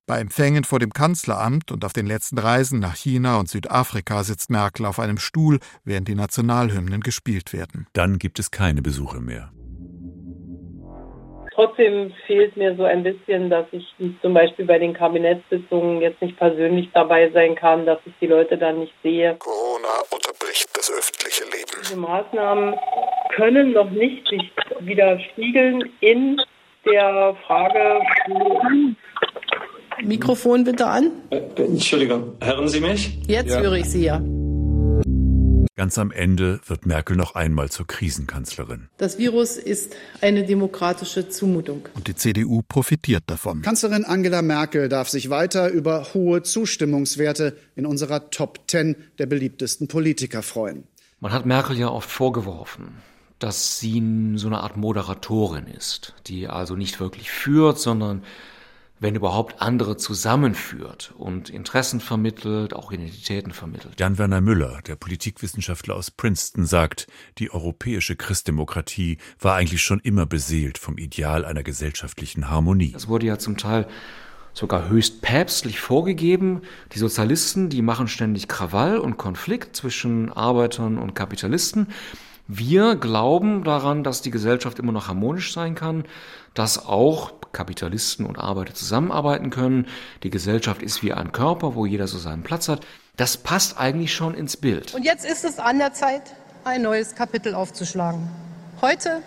[0.07, 4.49] Bei Empfängen vor dem Kanzleramt und auf den letzten Reisen nach China und Südafrika sitzt
[4.49, 7.87] Merkel auf einem Stuhl, während die Nationalhymnen gespielt werden.
[7.93, 9.53] Dann gibt es keine Besuche mehr.
[11.57, 13.83] Trotzdem fehlt mir so ein bisschen, dass ich
[14.21, 18.59] zum Beispiel bei den Kabinettssitzungen jetzt nicht persönlich dabei sein kann, dass ich die Leute
[18.59, 19.37] dann nicht sehe.
[19.39, 21.81] Corona unterbricht das öffentliche Leben.
[21.81, 22.75] Diese Maßnahmen
[23.35, 26.39] können noch nicht sich widerspiegeln in
[26.85, 28.01] der Frage.
[30.03, 31.11] Mikrofon bitte an.
[31.31, 33.17] Äh, Entschuldigung, hören Sie mich?
[33.27, 33.63] Jetzt ja.
[33.63, 34.21] höre ich Sie ja.
[35.79, 38.89] Ganz am Ende wird Merkel noch einmal zur Krisenkanzlerin.
[38.97, 41.87] Das Virus ist eine demokratische Zumutung.
[41.93, 43.61] Und die CDU profitiert davon.
[43.61, 49.87] Kanzlerin Angela Merkel darf sich weiter über hohe Zustimmungswerte in unserer Top Ten der beliebtesten
[49.87, 50.85] Politiker freuen.
[51.21, 53.03] Man hat Merkel ja oft vorgeworfen,
[53.39, 54.03] dass sie
[54.37, 58.23] so eine Art Moderatorin ist, die also nicht wirklich führt, sondern
[58.99, 64.01] wenn überhaupt andere zusammenführt und Interessen vermittelt, auch Identitäten vermittelt.
[64.01, 67.07] Jan-Werner Müller, der Politikwissenschaftler aus Princeton, sagt,
[67.39, 72.93] die europäische Christdemokratie war eigentlich schon immer beseelt vom Ideal einer gesellschaftlichen Harmonie.
[72.93, 73.87] Das wurde ja zum Teil
[74.55, 76.63] sogar höchst päpstlich vorgegeben.
[76.93, 81.89] Die Sozialisten, die machen ständig Krawall und Konflikt zwischen Arbeitern und Kapitalisten.
[82.49, 86.05] Wir glauben daran, dass die Gesellschaft immer noch harmonisch sein kann,
[86.55, 89.87] dass auch Kapitalisten und Arbeiter zusammenarbeiten können.
[90.23, 92.87] Die Gesellschaft ist wie ein Körper, wo jeder so seinen Platz hat.
[93.17, 94.95] Das passt eigentlich schon ins Bild.
[94.95, 96.23] Und jetzt ist es an der Zeit,
[96.65, 98.29] ein neues Kapitel aufzuschlagen.
[98.83, 99.23] Heute,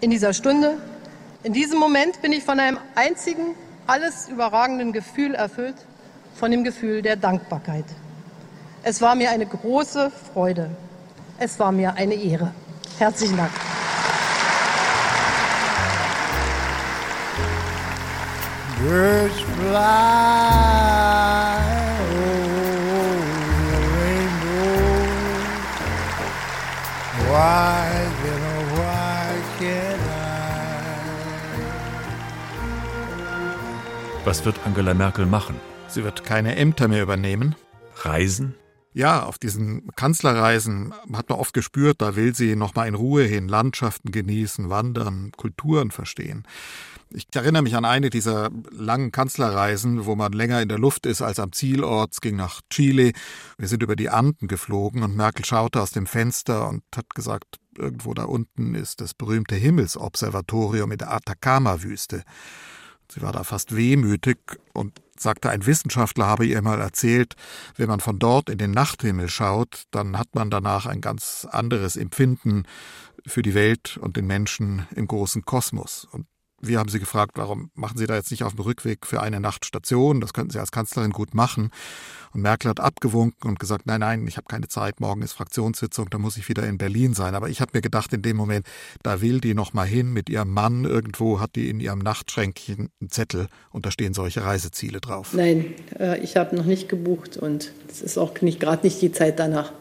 [0.00, 0.78] in dieser Stunde,
[1.42, 3.54] in diesem Moment bin ich von einem einzigen,
[3.86, 5.76] alles überragenden Gefühl erfüllt,
[6.34, 7.84] von dem Gefühl der Dankbarkeit.
[8.82, 10.70] Es war mir eine große Freude.
[11.38, 12.52] Es war mir eine Ehre.
[12.98, 13.50] Herzlichen Dank.
[18.78, 19.80] Birds fly
[22.12, 23.24] over
[23.72, 24.76] the rainbow.
[27.30, 27.80] Why,
[28.22, 29.24] you know, why
[29.58, 30.14] can't I?
[34.26, 35.56] Was wird Angela Merkel machen?
[35.88, 37.54] Sie wird keine Ämter mehr übernehmen.
[38.02, 38.54] Reisen?
[38.92, 43.24] Ja, auf diesen Kanzlerreisen hat man oft gespürt, da will sie noch mal in Ruhe
[43.24, 46.44] hin, Landschaften genießen, wandern, Kulturen verstehen.
[47.10, 51.22] Ich erinnere mich an eine dieser langen Kanzlerreisen, wo man länger in der Luft ist
[51.22, 52.12] als am Zielort.
[52.12, 53.12] Es ging nach Chile.
[53.58, 57.58] Wir sind über die Anden geflogen und Merkel schaute aus dem Fenster und hat gesagt,
[57.78, 62.24] irgendwo da unten ist das berühmte Himmelsobservatorium in der Atacama-Wüste.
[63.10, 64.38] Sie war da fast wehmütig
[64.72, 67.34] und sagte, ein Wissenschaftler habe ihr mal erzählt,
[67.76, 71.96] wenn man von dort in den Nachthimmel schaut, dann hat man danach ein ganz anderes
[71.96, 72.64] Empfinden
[73.24, 76.06] für die Welt und den Menschen im großen Kosmos.
[76.10, 76.26] Und
[76.60, 79.40] wir haben sie gefragt, warum machen Sie da jetzt nicht auf dem Rückweg für eine
[79.40, 80.20] Nacht Station?
[80.20, 81.70] Das könnten Sie als Kanzlerin gut machen.
[82.32, 86.10] Und Merkel hat abgewunken und gesagt, nein, nein, ich habe keine Zeit, morgen ist Fraktionssitzung,
[86.10, 87.34] da muss ich wieder in Berlin sein.
[87.34, 88.66] Aber ich habe mir gedacht, in dem Moment,
[89.02, 90.84] da will die noch mal hin mit ihrem Mann.
[90.84, 95.32] Irgendwo hat die in ihrem Nachtschränkchen einen Zettel und da stehen solche Reiseziele drauf.
[95.34, 99.12] Nein, äh, ich habe noch nicht gebucht und es ist auch nicht gerade nicht die
[99.12, 99.72] Zeit danach,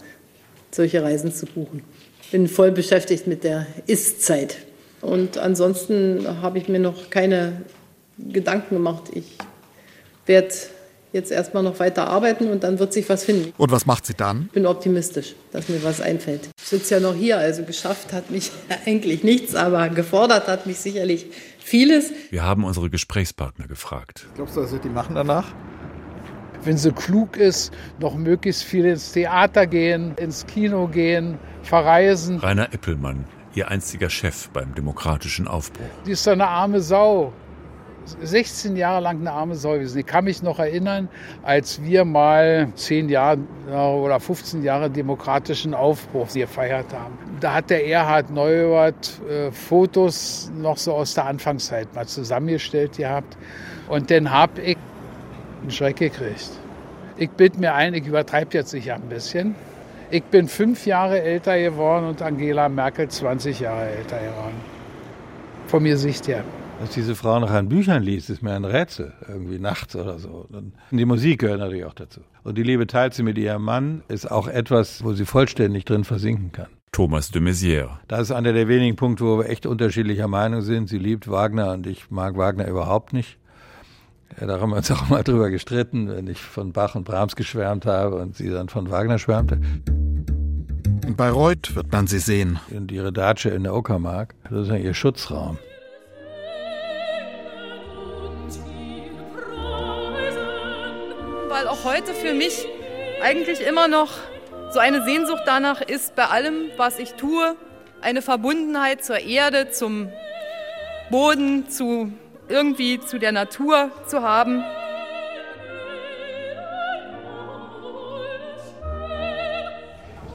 [0.72, 1.84] solche Reisen zu buchen.
[2.32, 4.58] Bin voll beschäftigt mit der Ist-Zeit.
[5.06, 7.62] Und ansonsten habe ich mir noch keine
[8.18, 9.04] Gedanken gemacht.
[9.14, 9.38] Ich
[10.26, 10.54] werde
[11.14, 13.54] jetzt erstmal noch weiter arbeiten und dann wird sich was finden.
[13.58, 14.46] Und was macht sie dann?
[14.48, 16.50] Ich bin optimistisch, dass mir was einfällt.
[16.60, 18.52] Ich sitze ja noch hier, also geschafft hat mich
[18.86, 21.28] eigentlich nichts, aber gefordert hat mich sicherlich
[21.60, 22.12] vieles.
[22.32, 24.26] Wir haben unsere Gesprächspartner gefragt.
[24.36, 25.54] Glaubst du, was wird die machen danach?
[26.64, 32.40] Wenn sie klug ist, noch möglichst viel ins Theater gehen, ins Kino gehen, verreisen.
[32.40, 35.86] Rainer Eppelmann, ihr einziger Chef beim demokratischen Aufbruch.
[36.06, 37.34] Die ist doch eine arme Sau.
[38.22, 39.98] 16 Jahre lang eine arme Sau gewesen.
[39.98, 41.10] Ich kann mich noch erinnern,
[41.44, 47.18] als wir mal 10 Jahre oder 15 Jahre demokratischen Aufbruch gefeiert haben.
[47.40, 53.38] Da hat der Erhard Neuwert äh, Fotos noch so aus der Anfangszeit mal zusammengestellt gehabt.
[53.90, 54.78] Und dann habe ich
[55.62, 56.52] einen Schreck gekriegt.
[57.18, 59.56] Ich bitte mir ein, ich übertreibe jetzt sicher ein bisschen.
[60.12, 64.56] Ich bin fünf Jahre älter geworden und Angela Merkel 20 Jahre älter geworden.
[65.68, 66.44] Von mir Sicht her.
[66.80, 70.46] Dass diese Frau noch an Büchern liest, ist mir ein Rätsel, irgendwie nachts oder so.
[70.52, 72.22] Und die Musik gehört natürlich auch dazu.
[72.44, 76.04] Und die Liebe teilt sie mit ihrem Mann, ist auch etwas, wo sie vollständig drin
[76.04, 76.68] versinken kann.
[76.92, 78.00] Thomas de Maizière.
[78.08, 80.88] Das ist einer der wenigen Punkte, wo wir echt unterschiedlicher Meinung sind.
[80.88, 83.38] Sie liebt Wagner und ich mag Wagner überhaupt nicht.
[84.40, 87.36] Ja, da haben wir uns auch mal drüber gestritten, wenn ich von Bach und Brahms
[87.36, 89.60] geschwärmt habe und sie dann von Wagner schwärmte.
[91.06, 92.60] In Bayreuth wird man sie sehen.
[92.72, 95.58] Und ihre Datsche in der Uckermark, das ist ja ihr Schutzraum.
[101.50, 102.68] Weil auch heute für mich
[103.24, 104.12] eigentlich immer noch
[104.72, 107.56] so eine Sehnsucht danach ist, bei allem, was ich tue,
[108.02, 110.10] eine Verbundenheit zur Erde, zum
[111.10, 112.12] Boden, zu
[112.50, 114.64] irgendwie zu der Natur zu haben.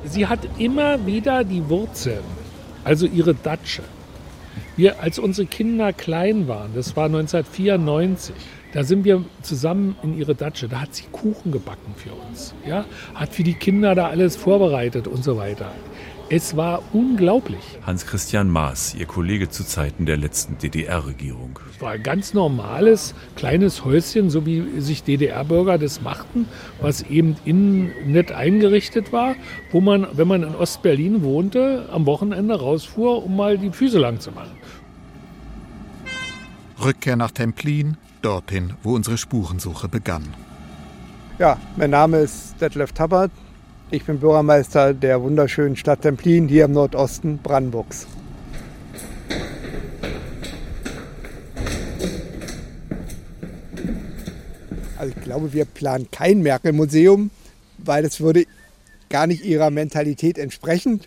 [0.05, 2.25] Sie hat immer wieder die Wurzeln,
[2.85, 3.83] also ihre Datsche.
[4.77, 8.35] Wir, als unsere Kinder klein waren, das war 1994,
[8.73, 10.68] da sind wir zusammen in ihre Datsche.
[10.68, 12.55] Da hat sie Kuchen gebacken für uns.
[12.66, 12.85] Ja?
[13.14, 15.73] Hat für die Kinder da alles vorbereitet und so weiter.
[16.33, 17.59] Es war unglaublich.
[17.85, 21.59] Hans-Christian Maas, Ihr Kollege zu Zeiten der letzten DDR-Regierung.
[21.75, 26.47] Es war ein ganz normales, kleines Häuschen, so wie sich DDR-Bürger das machten,
[26.81, 29.35] was eben innen nett eingerichtet war,
[29.73, 34.21] wo man, wenn man in Ostberlin wohnte, am Wochenende rausfuhr, um mal die Füße lang
[34.21, 34.57] zu machen.
[36.81, 40.29] Rückkehr nach Templin, dorthin, wo unsere Spurensuche begann.
[41.40, 43.33] Ja, mein Name ist Detlef Tabbert.
[43.92, 48.07] Ich bin Bürgermeister der wunderschönen Stadt Templin hier im Nordosten Brandenburgs.
[54.96, 57.31] Also ich glaube, wir planen kein Merkel-Museum,
[57.79, 58.44] weil es würde
[59.09, 61.00] gar nicht ihrer Mentalität entsprechen.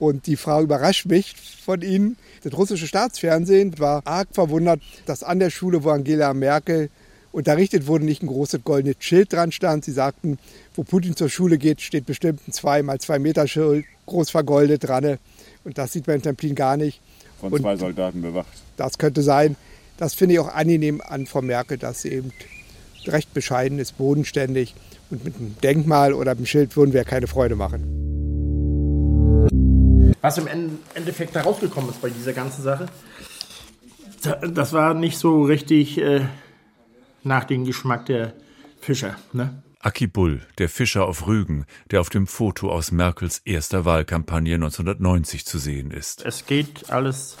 [0.00, 2.16] Und die Frau überrascht mich von Ihnen.
[2.42, 6.90] Das russische Staatsfernsehen war arg verwundert, dass an der Schule, wo Angela Merkel
[7.32, 9.84] unterrichtet wurde, nicht ein großes goldenes Schild dran stand.
[9.84, 10.38] Sie sagten,
[10.74, 14.84] wo Putin zur Schule geht, steht bestimmt ein 2 mal 2 Meter Schild, groß vergoldet
[14.84, 15.18] dran.
[15.64, 17.00] Und das sieht man in Templin gar nicht.
[17.40, 18.52] Von zwei Soldaten bewacht.
[18.76, 19.56] Das könnte sein.
[19.96, 22.32] Das finde ich auch angenehm an Frau Merkel, dass sie eben
[23.06, 24.74] recht bescheiden ist, bodenständig.
[25.10, 28.00] Und mit einem Denkmal oder einem Schild würden wir keine Freude machen.
[30.20, 30.46] Was im
[30.94, 32.86] Endeffekt da rausgekommen ist bei dieser ganzen Sache,
[34.52, 36.20] das war nicht so richtig äh,
[37.22, 38.34] nach dem Geschmack der
[38.80, 39.16] Fischer.
[39.32, 39.62] Ne?
[39.80, 45.46] Aki Bull, der Fischer auf Rügen, der auf dem Foto aus Merkels erster Wahlkampagne 1990
[45.46, 46.24] zu sehen ist.
[46.24, 47.38] Es geht alles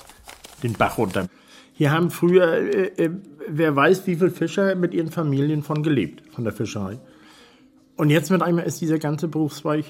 [0.62, 1.28] den Bach runter.
[1.74, 3.10] Hier haben früher, äh, äh,
[3.48, 6.98] wer weiß, wie viele Fischer mit ihren Familien von gelebt, von der Fischerei.
[7.96, 9.84] Und jetzt mit einmal ist dieser ganze Berufszweig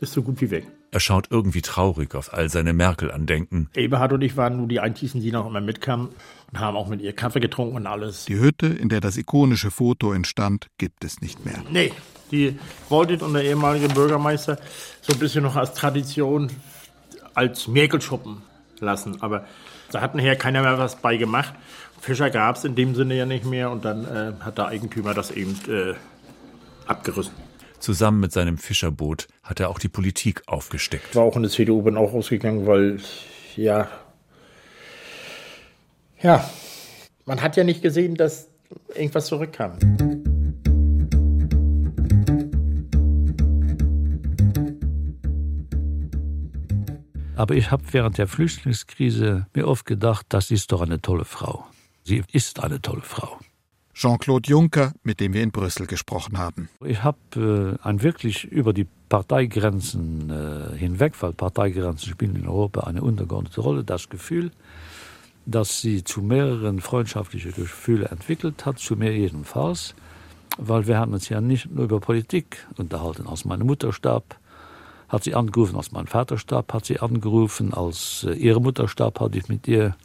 [0.00, 0.66] ist so gut wie weg.
[0.92, 3.68] Er schaut irgendwie traurig auf all seine Merkel-Andenken.
[3.74, 6.08] Eberhard und ich waren nur die einzigen, die noch immer mitkamen.
[6.52, 8.24] Und haben auch mit ihr Kaffee getrunken und alles.
[8.24, 11.62] Die Hütte, in der das ikonische Foto entstand, gibt es nicht mehr.
[11.70, 11.92] Nee,
[12.30, 14.58] die wollte unser ehemaliger Bürgermeister
[15.00, 16.50] so ein bisschen noch als Tradition
[17.34, 18.42] als Merkelschuppen
[18.80, 19.20] lassen.
[19.22, 19.46] Aber
[19.90, 21.54] da hat nachher keiner mehr was bei gemacht.
[22.00, 25.14] Fischer gab es in dem Sinne ja nicht mehr und dann äh, hat der Eigentümer
[25.14, 25.94] das eben äh,
[26.86, 27.34] abgerissen.
[27.78, 31.14] Zusammen mit seinem Fischerboot hat er auch die Politik aufgesteckt.
[31.14, 32.98] War auch in der CDU, bin auch rausgegangen, weil,
[33.56, 33.88] ja,
[36.22, 36.48] ja,
[37.26, 38.48] man hat ja nicht gesehen, dass
[38.94, 39.78] irgendwas zurückkam.
[47.36, 51.64] Aber ich habe während der Flüchtlingskrise mir oft gedacht, das ist doch eine tolle Frau.
[52.04, 53.38] Sie ist eine tolle Frau.
[53.94, 56.68] Jean-Claude Juncker, mit dem wir in Brüssel gesprochen haben.
[56.84, 62.82] Ich habe äh, ein wirklich über die Parteigrenzen äh, hinweg, weil Parteigrenzen spielen in Europa
[62.82, 64.52] eine untergeordnete Rolle, das Gefühl,
[65.46, 69.94] dass sie zu mehreren freundschaftliche Gefühle entwickelt hat, zu mir jedenfalls,
[70.58, 73.26] weil wir haben uns ja nicht nur über Politik unterhalten.
[73.26, 74.36] Als meine Mutter starb,
[75.08, 79.20] hat sie angerufen, als mein Vater starb, hat sie angerufen, als äh, ihre Mutter starb,
[79.20, 79.96] hatte ich mit ihr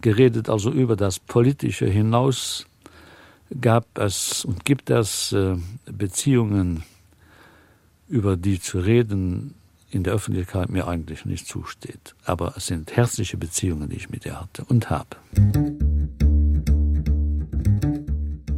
[0.00, 2.66] geredet, also über das politische hinaus
[3.60, 6.84] gab es und gibt es äh, Beziehungen,
[8.08, 9.54] über die zu reden
[9.90, 12.14] in der Öffentlichkeit mir eigentlich nicht zusteht.
[12.24, 15.16] Aber es sind herzliche Beziehungen, die ich mit ihr hatte und habe.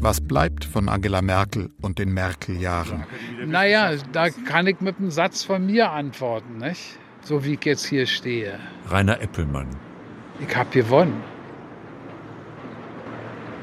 [0.01, 3.05] Was bleibt von Angela Merkel und den Merkel-Jahren?
[3.47, 6.99] Naja, da kann ich mit einem Satz von mir antworten, nicht?
[7.25, 8.59] so wie ich jetzt hier stehe.
[8.89, 9.69] Rainer Eppelmann.
[10.41, 11.23] Ich habe gewonnen.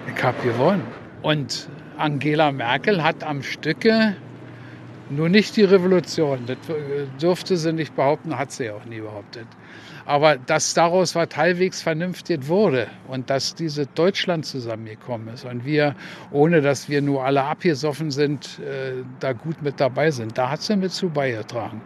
[0.07, 0.83] Ich habe gewonnen.
[1.21, 4.15] Und Angela Merkel hat am Stücke
[5.09, 6.39] nur nicht die Revolution.
[6.45, 6.57] Das
[7.21, 9.47] dürfte sie nicht behaupten, hat sie auch nie behauptet.
[10.05, 15.95] Aber dass daraus was halbwegs vernünftig wurde und dass diese Deutschland zusammengekommen ist und wir,
[16.31, 20.63] ohne dass wir nur alle abgesoffen sind, äh, da gut mit dabei sind, da hat
[20.63, 21.81] sie mit zu beigetragen.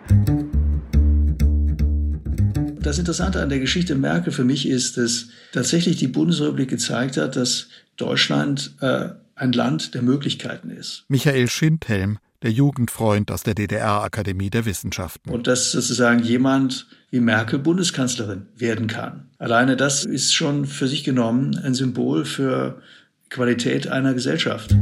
[2.80, 7.36] Das Interessante an der Geschichte Merkel für mich ist, dass tatsächlich die Bundesrepublik gezeigt hat,
[7.36, 11.06] dass Deutschland äh, ein Land der Möglichkeiten ist.
[11.08, 15.32] Michael Schindhelm, der Jugendfreund aus der DDR-Akademie der Wissenschaften.
[15.32, 19.30] Und dass sozusagen jemand wie Merkel Bundeskanzlerin werden kann.
[19.40, 22.82] Alleine das ist schon für sich genommen ein Symbol für
[23.30, 24.76] Qualität einer Gesellschaft.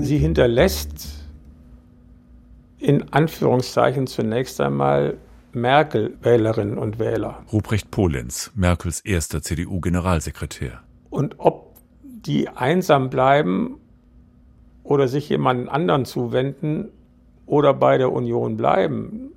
[0.00, 1.08] Sie hinterlässt
[2.78, 5.18] in Anführungszeichen zunächst einmal
[5.52, 7.44] Merkel-Wählerinnen und Wähler.
[7.52, 10.80] Ruprecht Polenz, Merkels erster CDU-Generalsekretär.
[11.10, 13.79] Und ob die einsam bleiben
[14.90, 16.90] oder sich jemanden anderen zuwenden
[17.46, 19.30] oder bei der Union bleiben,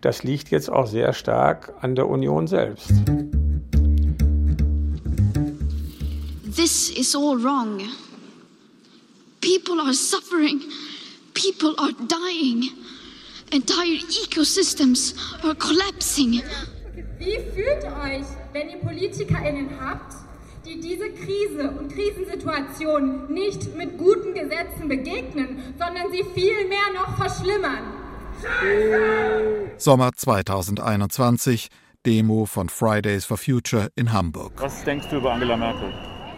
[0.00, 2.92] das liegt jetzt auch sehr stark an der Union selbst.
[6.54, 7.80] This is all wrong.
[9.40, 10.60] People are suffering.
[11.34, 12.70] People are dying.
[13.50, 16.42] Entire ecosystems are collapsing.
[17.18, 20.23] Wie fühlt euch, wenn ihr PolitikerInnen habt,
[20.64, 27.92] die diese Krise und Krisensituation nicht mit guten Gesetzen begegnen, sondern sie vielmehr noch verschlimmern?
[29.76, 31.68] Sommer 2021,
[32.06, 34.52] Demo von Fridays for Future in Hamburg.
[34.56, 35.92] Was denkst du über Angela Merkel?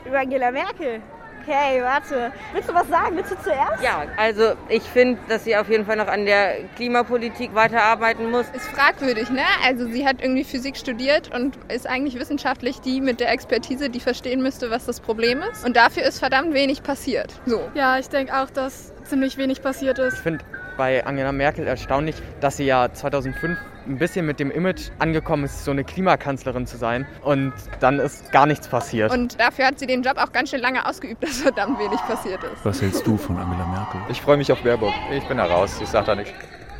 [0.04, 1.02] Über Angela Merkel?
[1.46, 2.32] Okay, warte.
[2.52, 3.16] Willst du was sagen?
[3.16, 3.80] Willst du zuerst?
[3.80, 8.46] Ja, also ich finde, dass sie auf jeden Fall noch an der Klimapolitik weiterarbeiten muss.
[8.52, 9.42] Ist fragwürdig, ne?
[9.64, 14.00] Also sie hat irgendwie Physik studiert und ist eigentlich wissenschaftlich die mit der Expertise, die
[14.00, 15.64] verstehen müsste, was das Problem ist.
[15.64, 17.32] Und dafür ist verdammt wenig passiert.
[17.46, 17.60] So.
[17.74, 20.14] Ja, ich denke auch, dass ziemlich wenig passiert ist.
[20.14, 20.44] Ich finde
[20.76, 25.64] bei Angela Merkel erstaunlich, dass sie ja 2005 ein bisschen mit dem Image angekommen ist,
[25.64, 27.06] so eine Klimakanzlerin zu sein.
[27.22, 29.12] Und dann ist gar nichts passiert.
[29.12, 32.42] Und dafür hat sie den Job auch ganz schön lange ausgeübt, dass verdammt wenig passiert
[32.44, 32.64] ist.
[32.64, 34.00] Was hältst du von Angela Merkel?
[34.08, 34.94] Ich freue mich auf Baerbock.
[35.12, 35.78] Ich bin da raus.
[35.82, 36.32] Ich sage da nichts.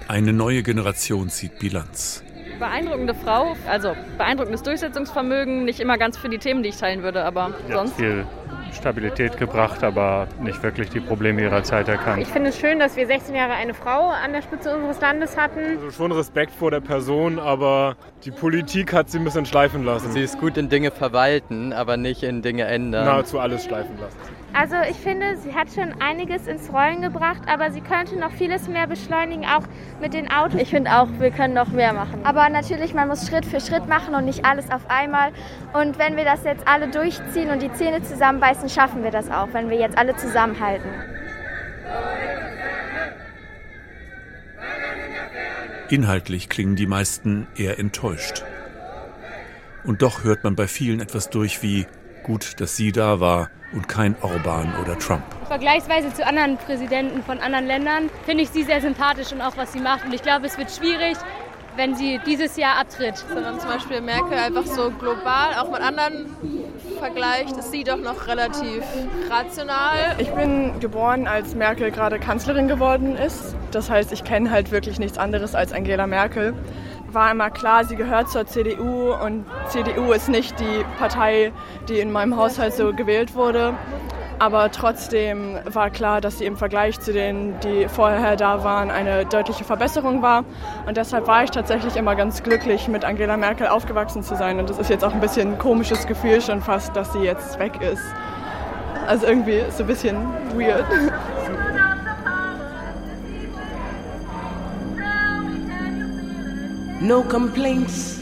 [0.09, 2.22] Eine neue Generation zieht Bilanz.
[2.59, 7.22] Beeindruckende Frau, also beeindruckendes Durchsetzungsvermögen, nicht immer ganz für die Themen, die ich teilen würde,
[7.24, 7.96] aber ja, sonst.
[7.96, 8.24] Viel
[8.77, 12.22] Stabilität gebracht, aber nicht wirklich die Probleme ihrer Zeit erkannt.
[12.22, 15.37] Ich finde es schön, dass wir 16 Jahre eine Frau an der Spitze unseres Landes
[15.37, 15.79] hatten.
[15.79, 20.12] Also schon Respekt vor der Person, aber die Politik hat sie ein bisschen schleifen lassen.
[20.12, 23.07] Sie ist gut in Dinge verwalten, aber nicht in Dinge ändern.
[23.07, 24.36] Nahezu alles schleifen lassen.
[24.59, 28.68] Also ich finde, sie hat schon einiges ins Rollen gebracht, aber sie könnte noch vieles
[28.68, 29.64] mehr beschleunigen, auch
[30.00, 30.59] mit den Autos.
[30.59, 32.24] Ich finde auch, wir können noch mehr machen.
[32.24, 35.32] Aber natürlich, man muss Schritt für Schritt machen und nicht alles auf einmal.
[35.74, 39.48] Und wenn wir das jetzt alle durchziehen und die Zähne zusammenbeißen, schaffen wir das auch,
[39.52, 40.88] wenn wir jetzt alle zusammenhalten.
[45.90, 48.42] Inhaltlich klingen die meisten eher enttäuscht.
[49.84, 51.86] Und doch hört man bei vielen etwas durch wie
[52.27, 55.22] gut, dass sie da war und kein Orban oder Trump.
[55.47, 59.72] Vergleichsweise zu anderen Präsidenten von anderen Ländern finde ich sie sehr sympathisch und auch was
[59.72, 60.05] sie macht.
[60.05, 61.16] Und ich glaube, es wird schwierig,
[61.77, 63.24] wenn sie dieses Jahr abtritt.
[63.33, 66.27] Wenn man zum Beispiel Merkel einfach so global auch mit anderen
[66.99, 68.83] vergleicht, ist sie doch noch relativ
[69.31, 70.16] rational.
[70.18, 73.55] Ich bin geboren, als Merkel gerade Kanzlerin geworden ist.
[73.70, 76.55] Das heißt, ich kenne halt wirklich nichts anderes als Angela Merkel
[77.17, 81.51] war immer klar, sie gehört zur CDU und CDU ist nicht die Partei,
[81.89, 83.73] die in meinem Haushalt so gewählt wurde.
[84.39, 89.25] Aber trotzdem war klar, dass sie im Vergleich zu denen, die vorher da waren, eine
[89.25, 90.45] deutliche Verbesserung war.
[90.87, 94.59] Und deshalb war ich tatsächlich immer ganz glücklich, mit Angela Merkel aufgewachsen zu sein.
[94.59, 97.59] Und das ist jetzt auch ein bisschen ein komisches Gefühl schon fast, dass sie jetzt
[97.59, 98.05] weg ist.
[99.07, 100.17] Also irgendwie es ein bisschen
[100.55, 100.85] weird.
[107.07, 108.18] No complaints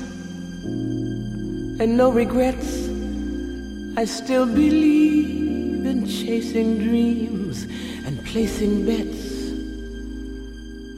[1.81, 2.89] and no regrets.
[3.97, 7.65] I still believe in chasing dreams
[8.05, 9.23] and placing bets.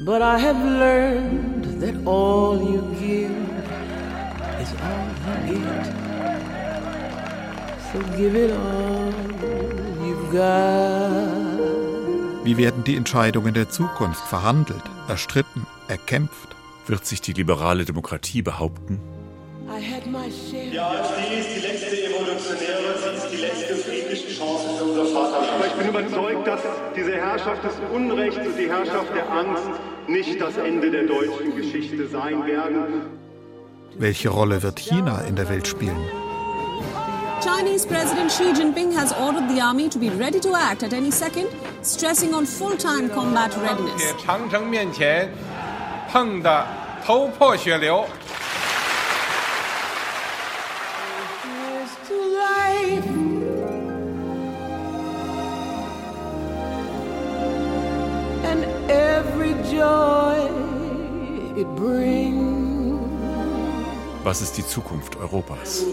[0.00, 3.36] But I have learned that all you give
[4.62, 5.06] is all
[5.46, 5.86] you get.
[7.92, 9.12] So give it all
[10.04, 11.46] you've got.
[12.44, 16.55] Wie werden die Entscheidungen der Zukunft verhandelt, erstritten, erkämpft?
[16.86, 19.00] Wird sich die liberale Demokratie behaupten?
[20.72, 25.52] Ja, sie ist die letzte evolutionäre, sie ist die letzte friedliche Chance für unser Vaterland.
[25.52, 26.60] Aber ich bin überzeugt, dass
[26.94, 29.64] diese Herrschaft des Unrechts und die Herrschaft der Angst
[30.06, 33.02] nicht das Ende der deutschen Geschichte sein werden.
[33.98, 35.98] Welche Rolle wird China in der Welt spielen?
[37.42, 41.10] Chinese President Xi Jinping has ordered the army to be ready to act at any
[41.10, 41.48] second,
[41.82, 44.14] stressing on full-time combat readiness.
[46.16, 46.66] 碰得
[47.04, 48.02] 头破血流。
[64.26, 65.84] Was ist die Zukunft Europas?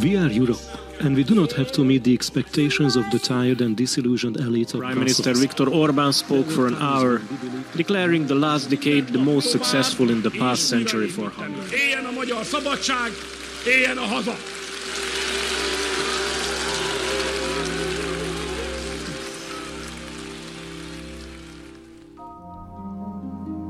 [0.00, 0.58] We are Europe.
[0.98, 4.74] And we do not have to meet the expectations of the tired and disillusioned elite
[4.74, 7.20] of Prime Minister Viktor Orban spoke for an hour,
[7.76, 11.70] declaring the last decade the most successful in the past century for Hungary.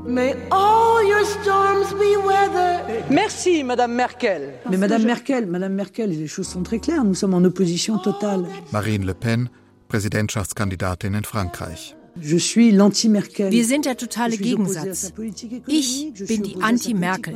[0.07, 3.03] May all your storms be weather.
[3.09, 4.53] Merci, Madame Merkel.
[4.69, 7.03] Mais Madame Merkel, Madame Merkel, les choses sont très claires.
[7.03, 8.45] Nous sommes en opposition totale.
[8.71, 9.49] Marine Le Pen,
[9.89, 11.95] Präsidentschaftskandidatin in Frankreich.
[12.21, 13.51] Je suis l'anti-Merkel.
[13.51, 15.11] Wir sind der totale Gegensatz.
[15.67, 17.35] Ich bin die Anti-Merkel.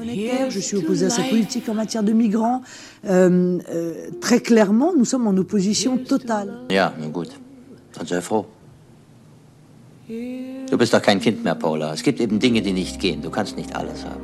[0.50, 2.62] Je suis opposée à sa politique en matière de migrants.
[3.06, 6.62] Euh, euh, très clairement, nous sommes en opposition totale.
[6.70, 7.30] Ja, nun gut.
[7.94, 8.46] Dann sei froh.
[10.70, 11.94] Du bist doch kein Kind mehr, Paula.
[11.94, 13.22] Es gibt eben Dinge, die nicht gehen.
[13.22, 14.22] Du kannst nicht alles haben.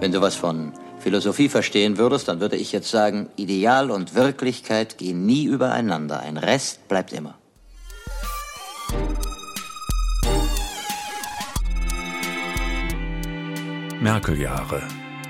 [0.00, 4.98] Wenn du was von Philosophie verstehen würdest, dann würde ich jetzt sagen, Ideal und Wirklichkeit
[4.98, 6.20] gehen nie übereinander.
[6.20, 7.34] Ein Rest bleibt immer.
[14.00, 14.82] Merkel-Jahre.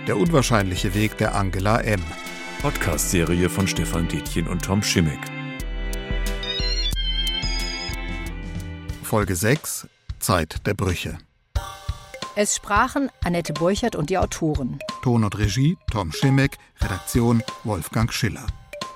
[0.08, 2.02] Der unwahrscheinliche Weg der Angela M.
[2.62, 5.33] Podcast-Serie von Stefan Dietjen und Tom Schimmick.
[9.04, 9.86] Folge 6
[10.18, 11.18] Zeit der Brüche.
[12.36, 14.78] Es sprachen Annette Borchert und die Autoren.
[15.02, 18.46] Ton und Regie Tom Schimmick, Redaktion Wolfgang Schiller.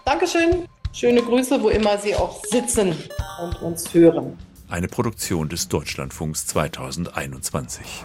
[0.04, 0.66] Dankeschön.
[0.92, 2.96] Schöne Grüße, wo immer Sie auch sitzen
[3.40, 4.38] und uns hören.
[4.68, 8.04] Eine Produktion des Deutschlandfunks 2021.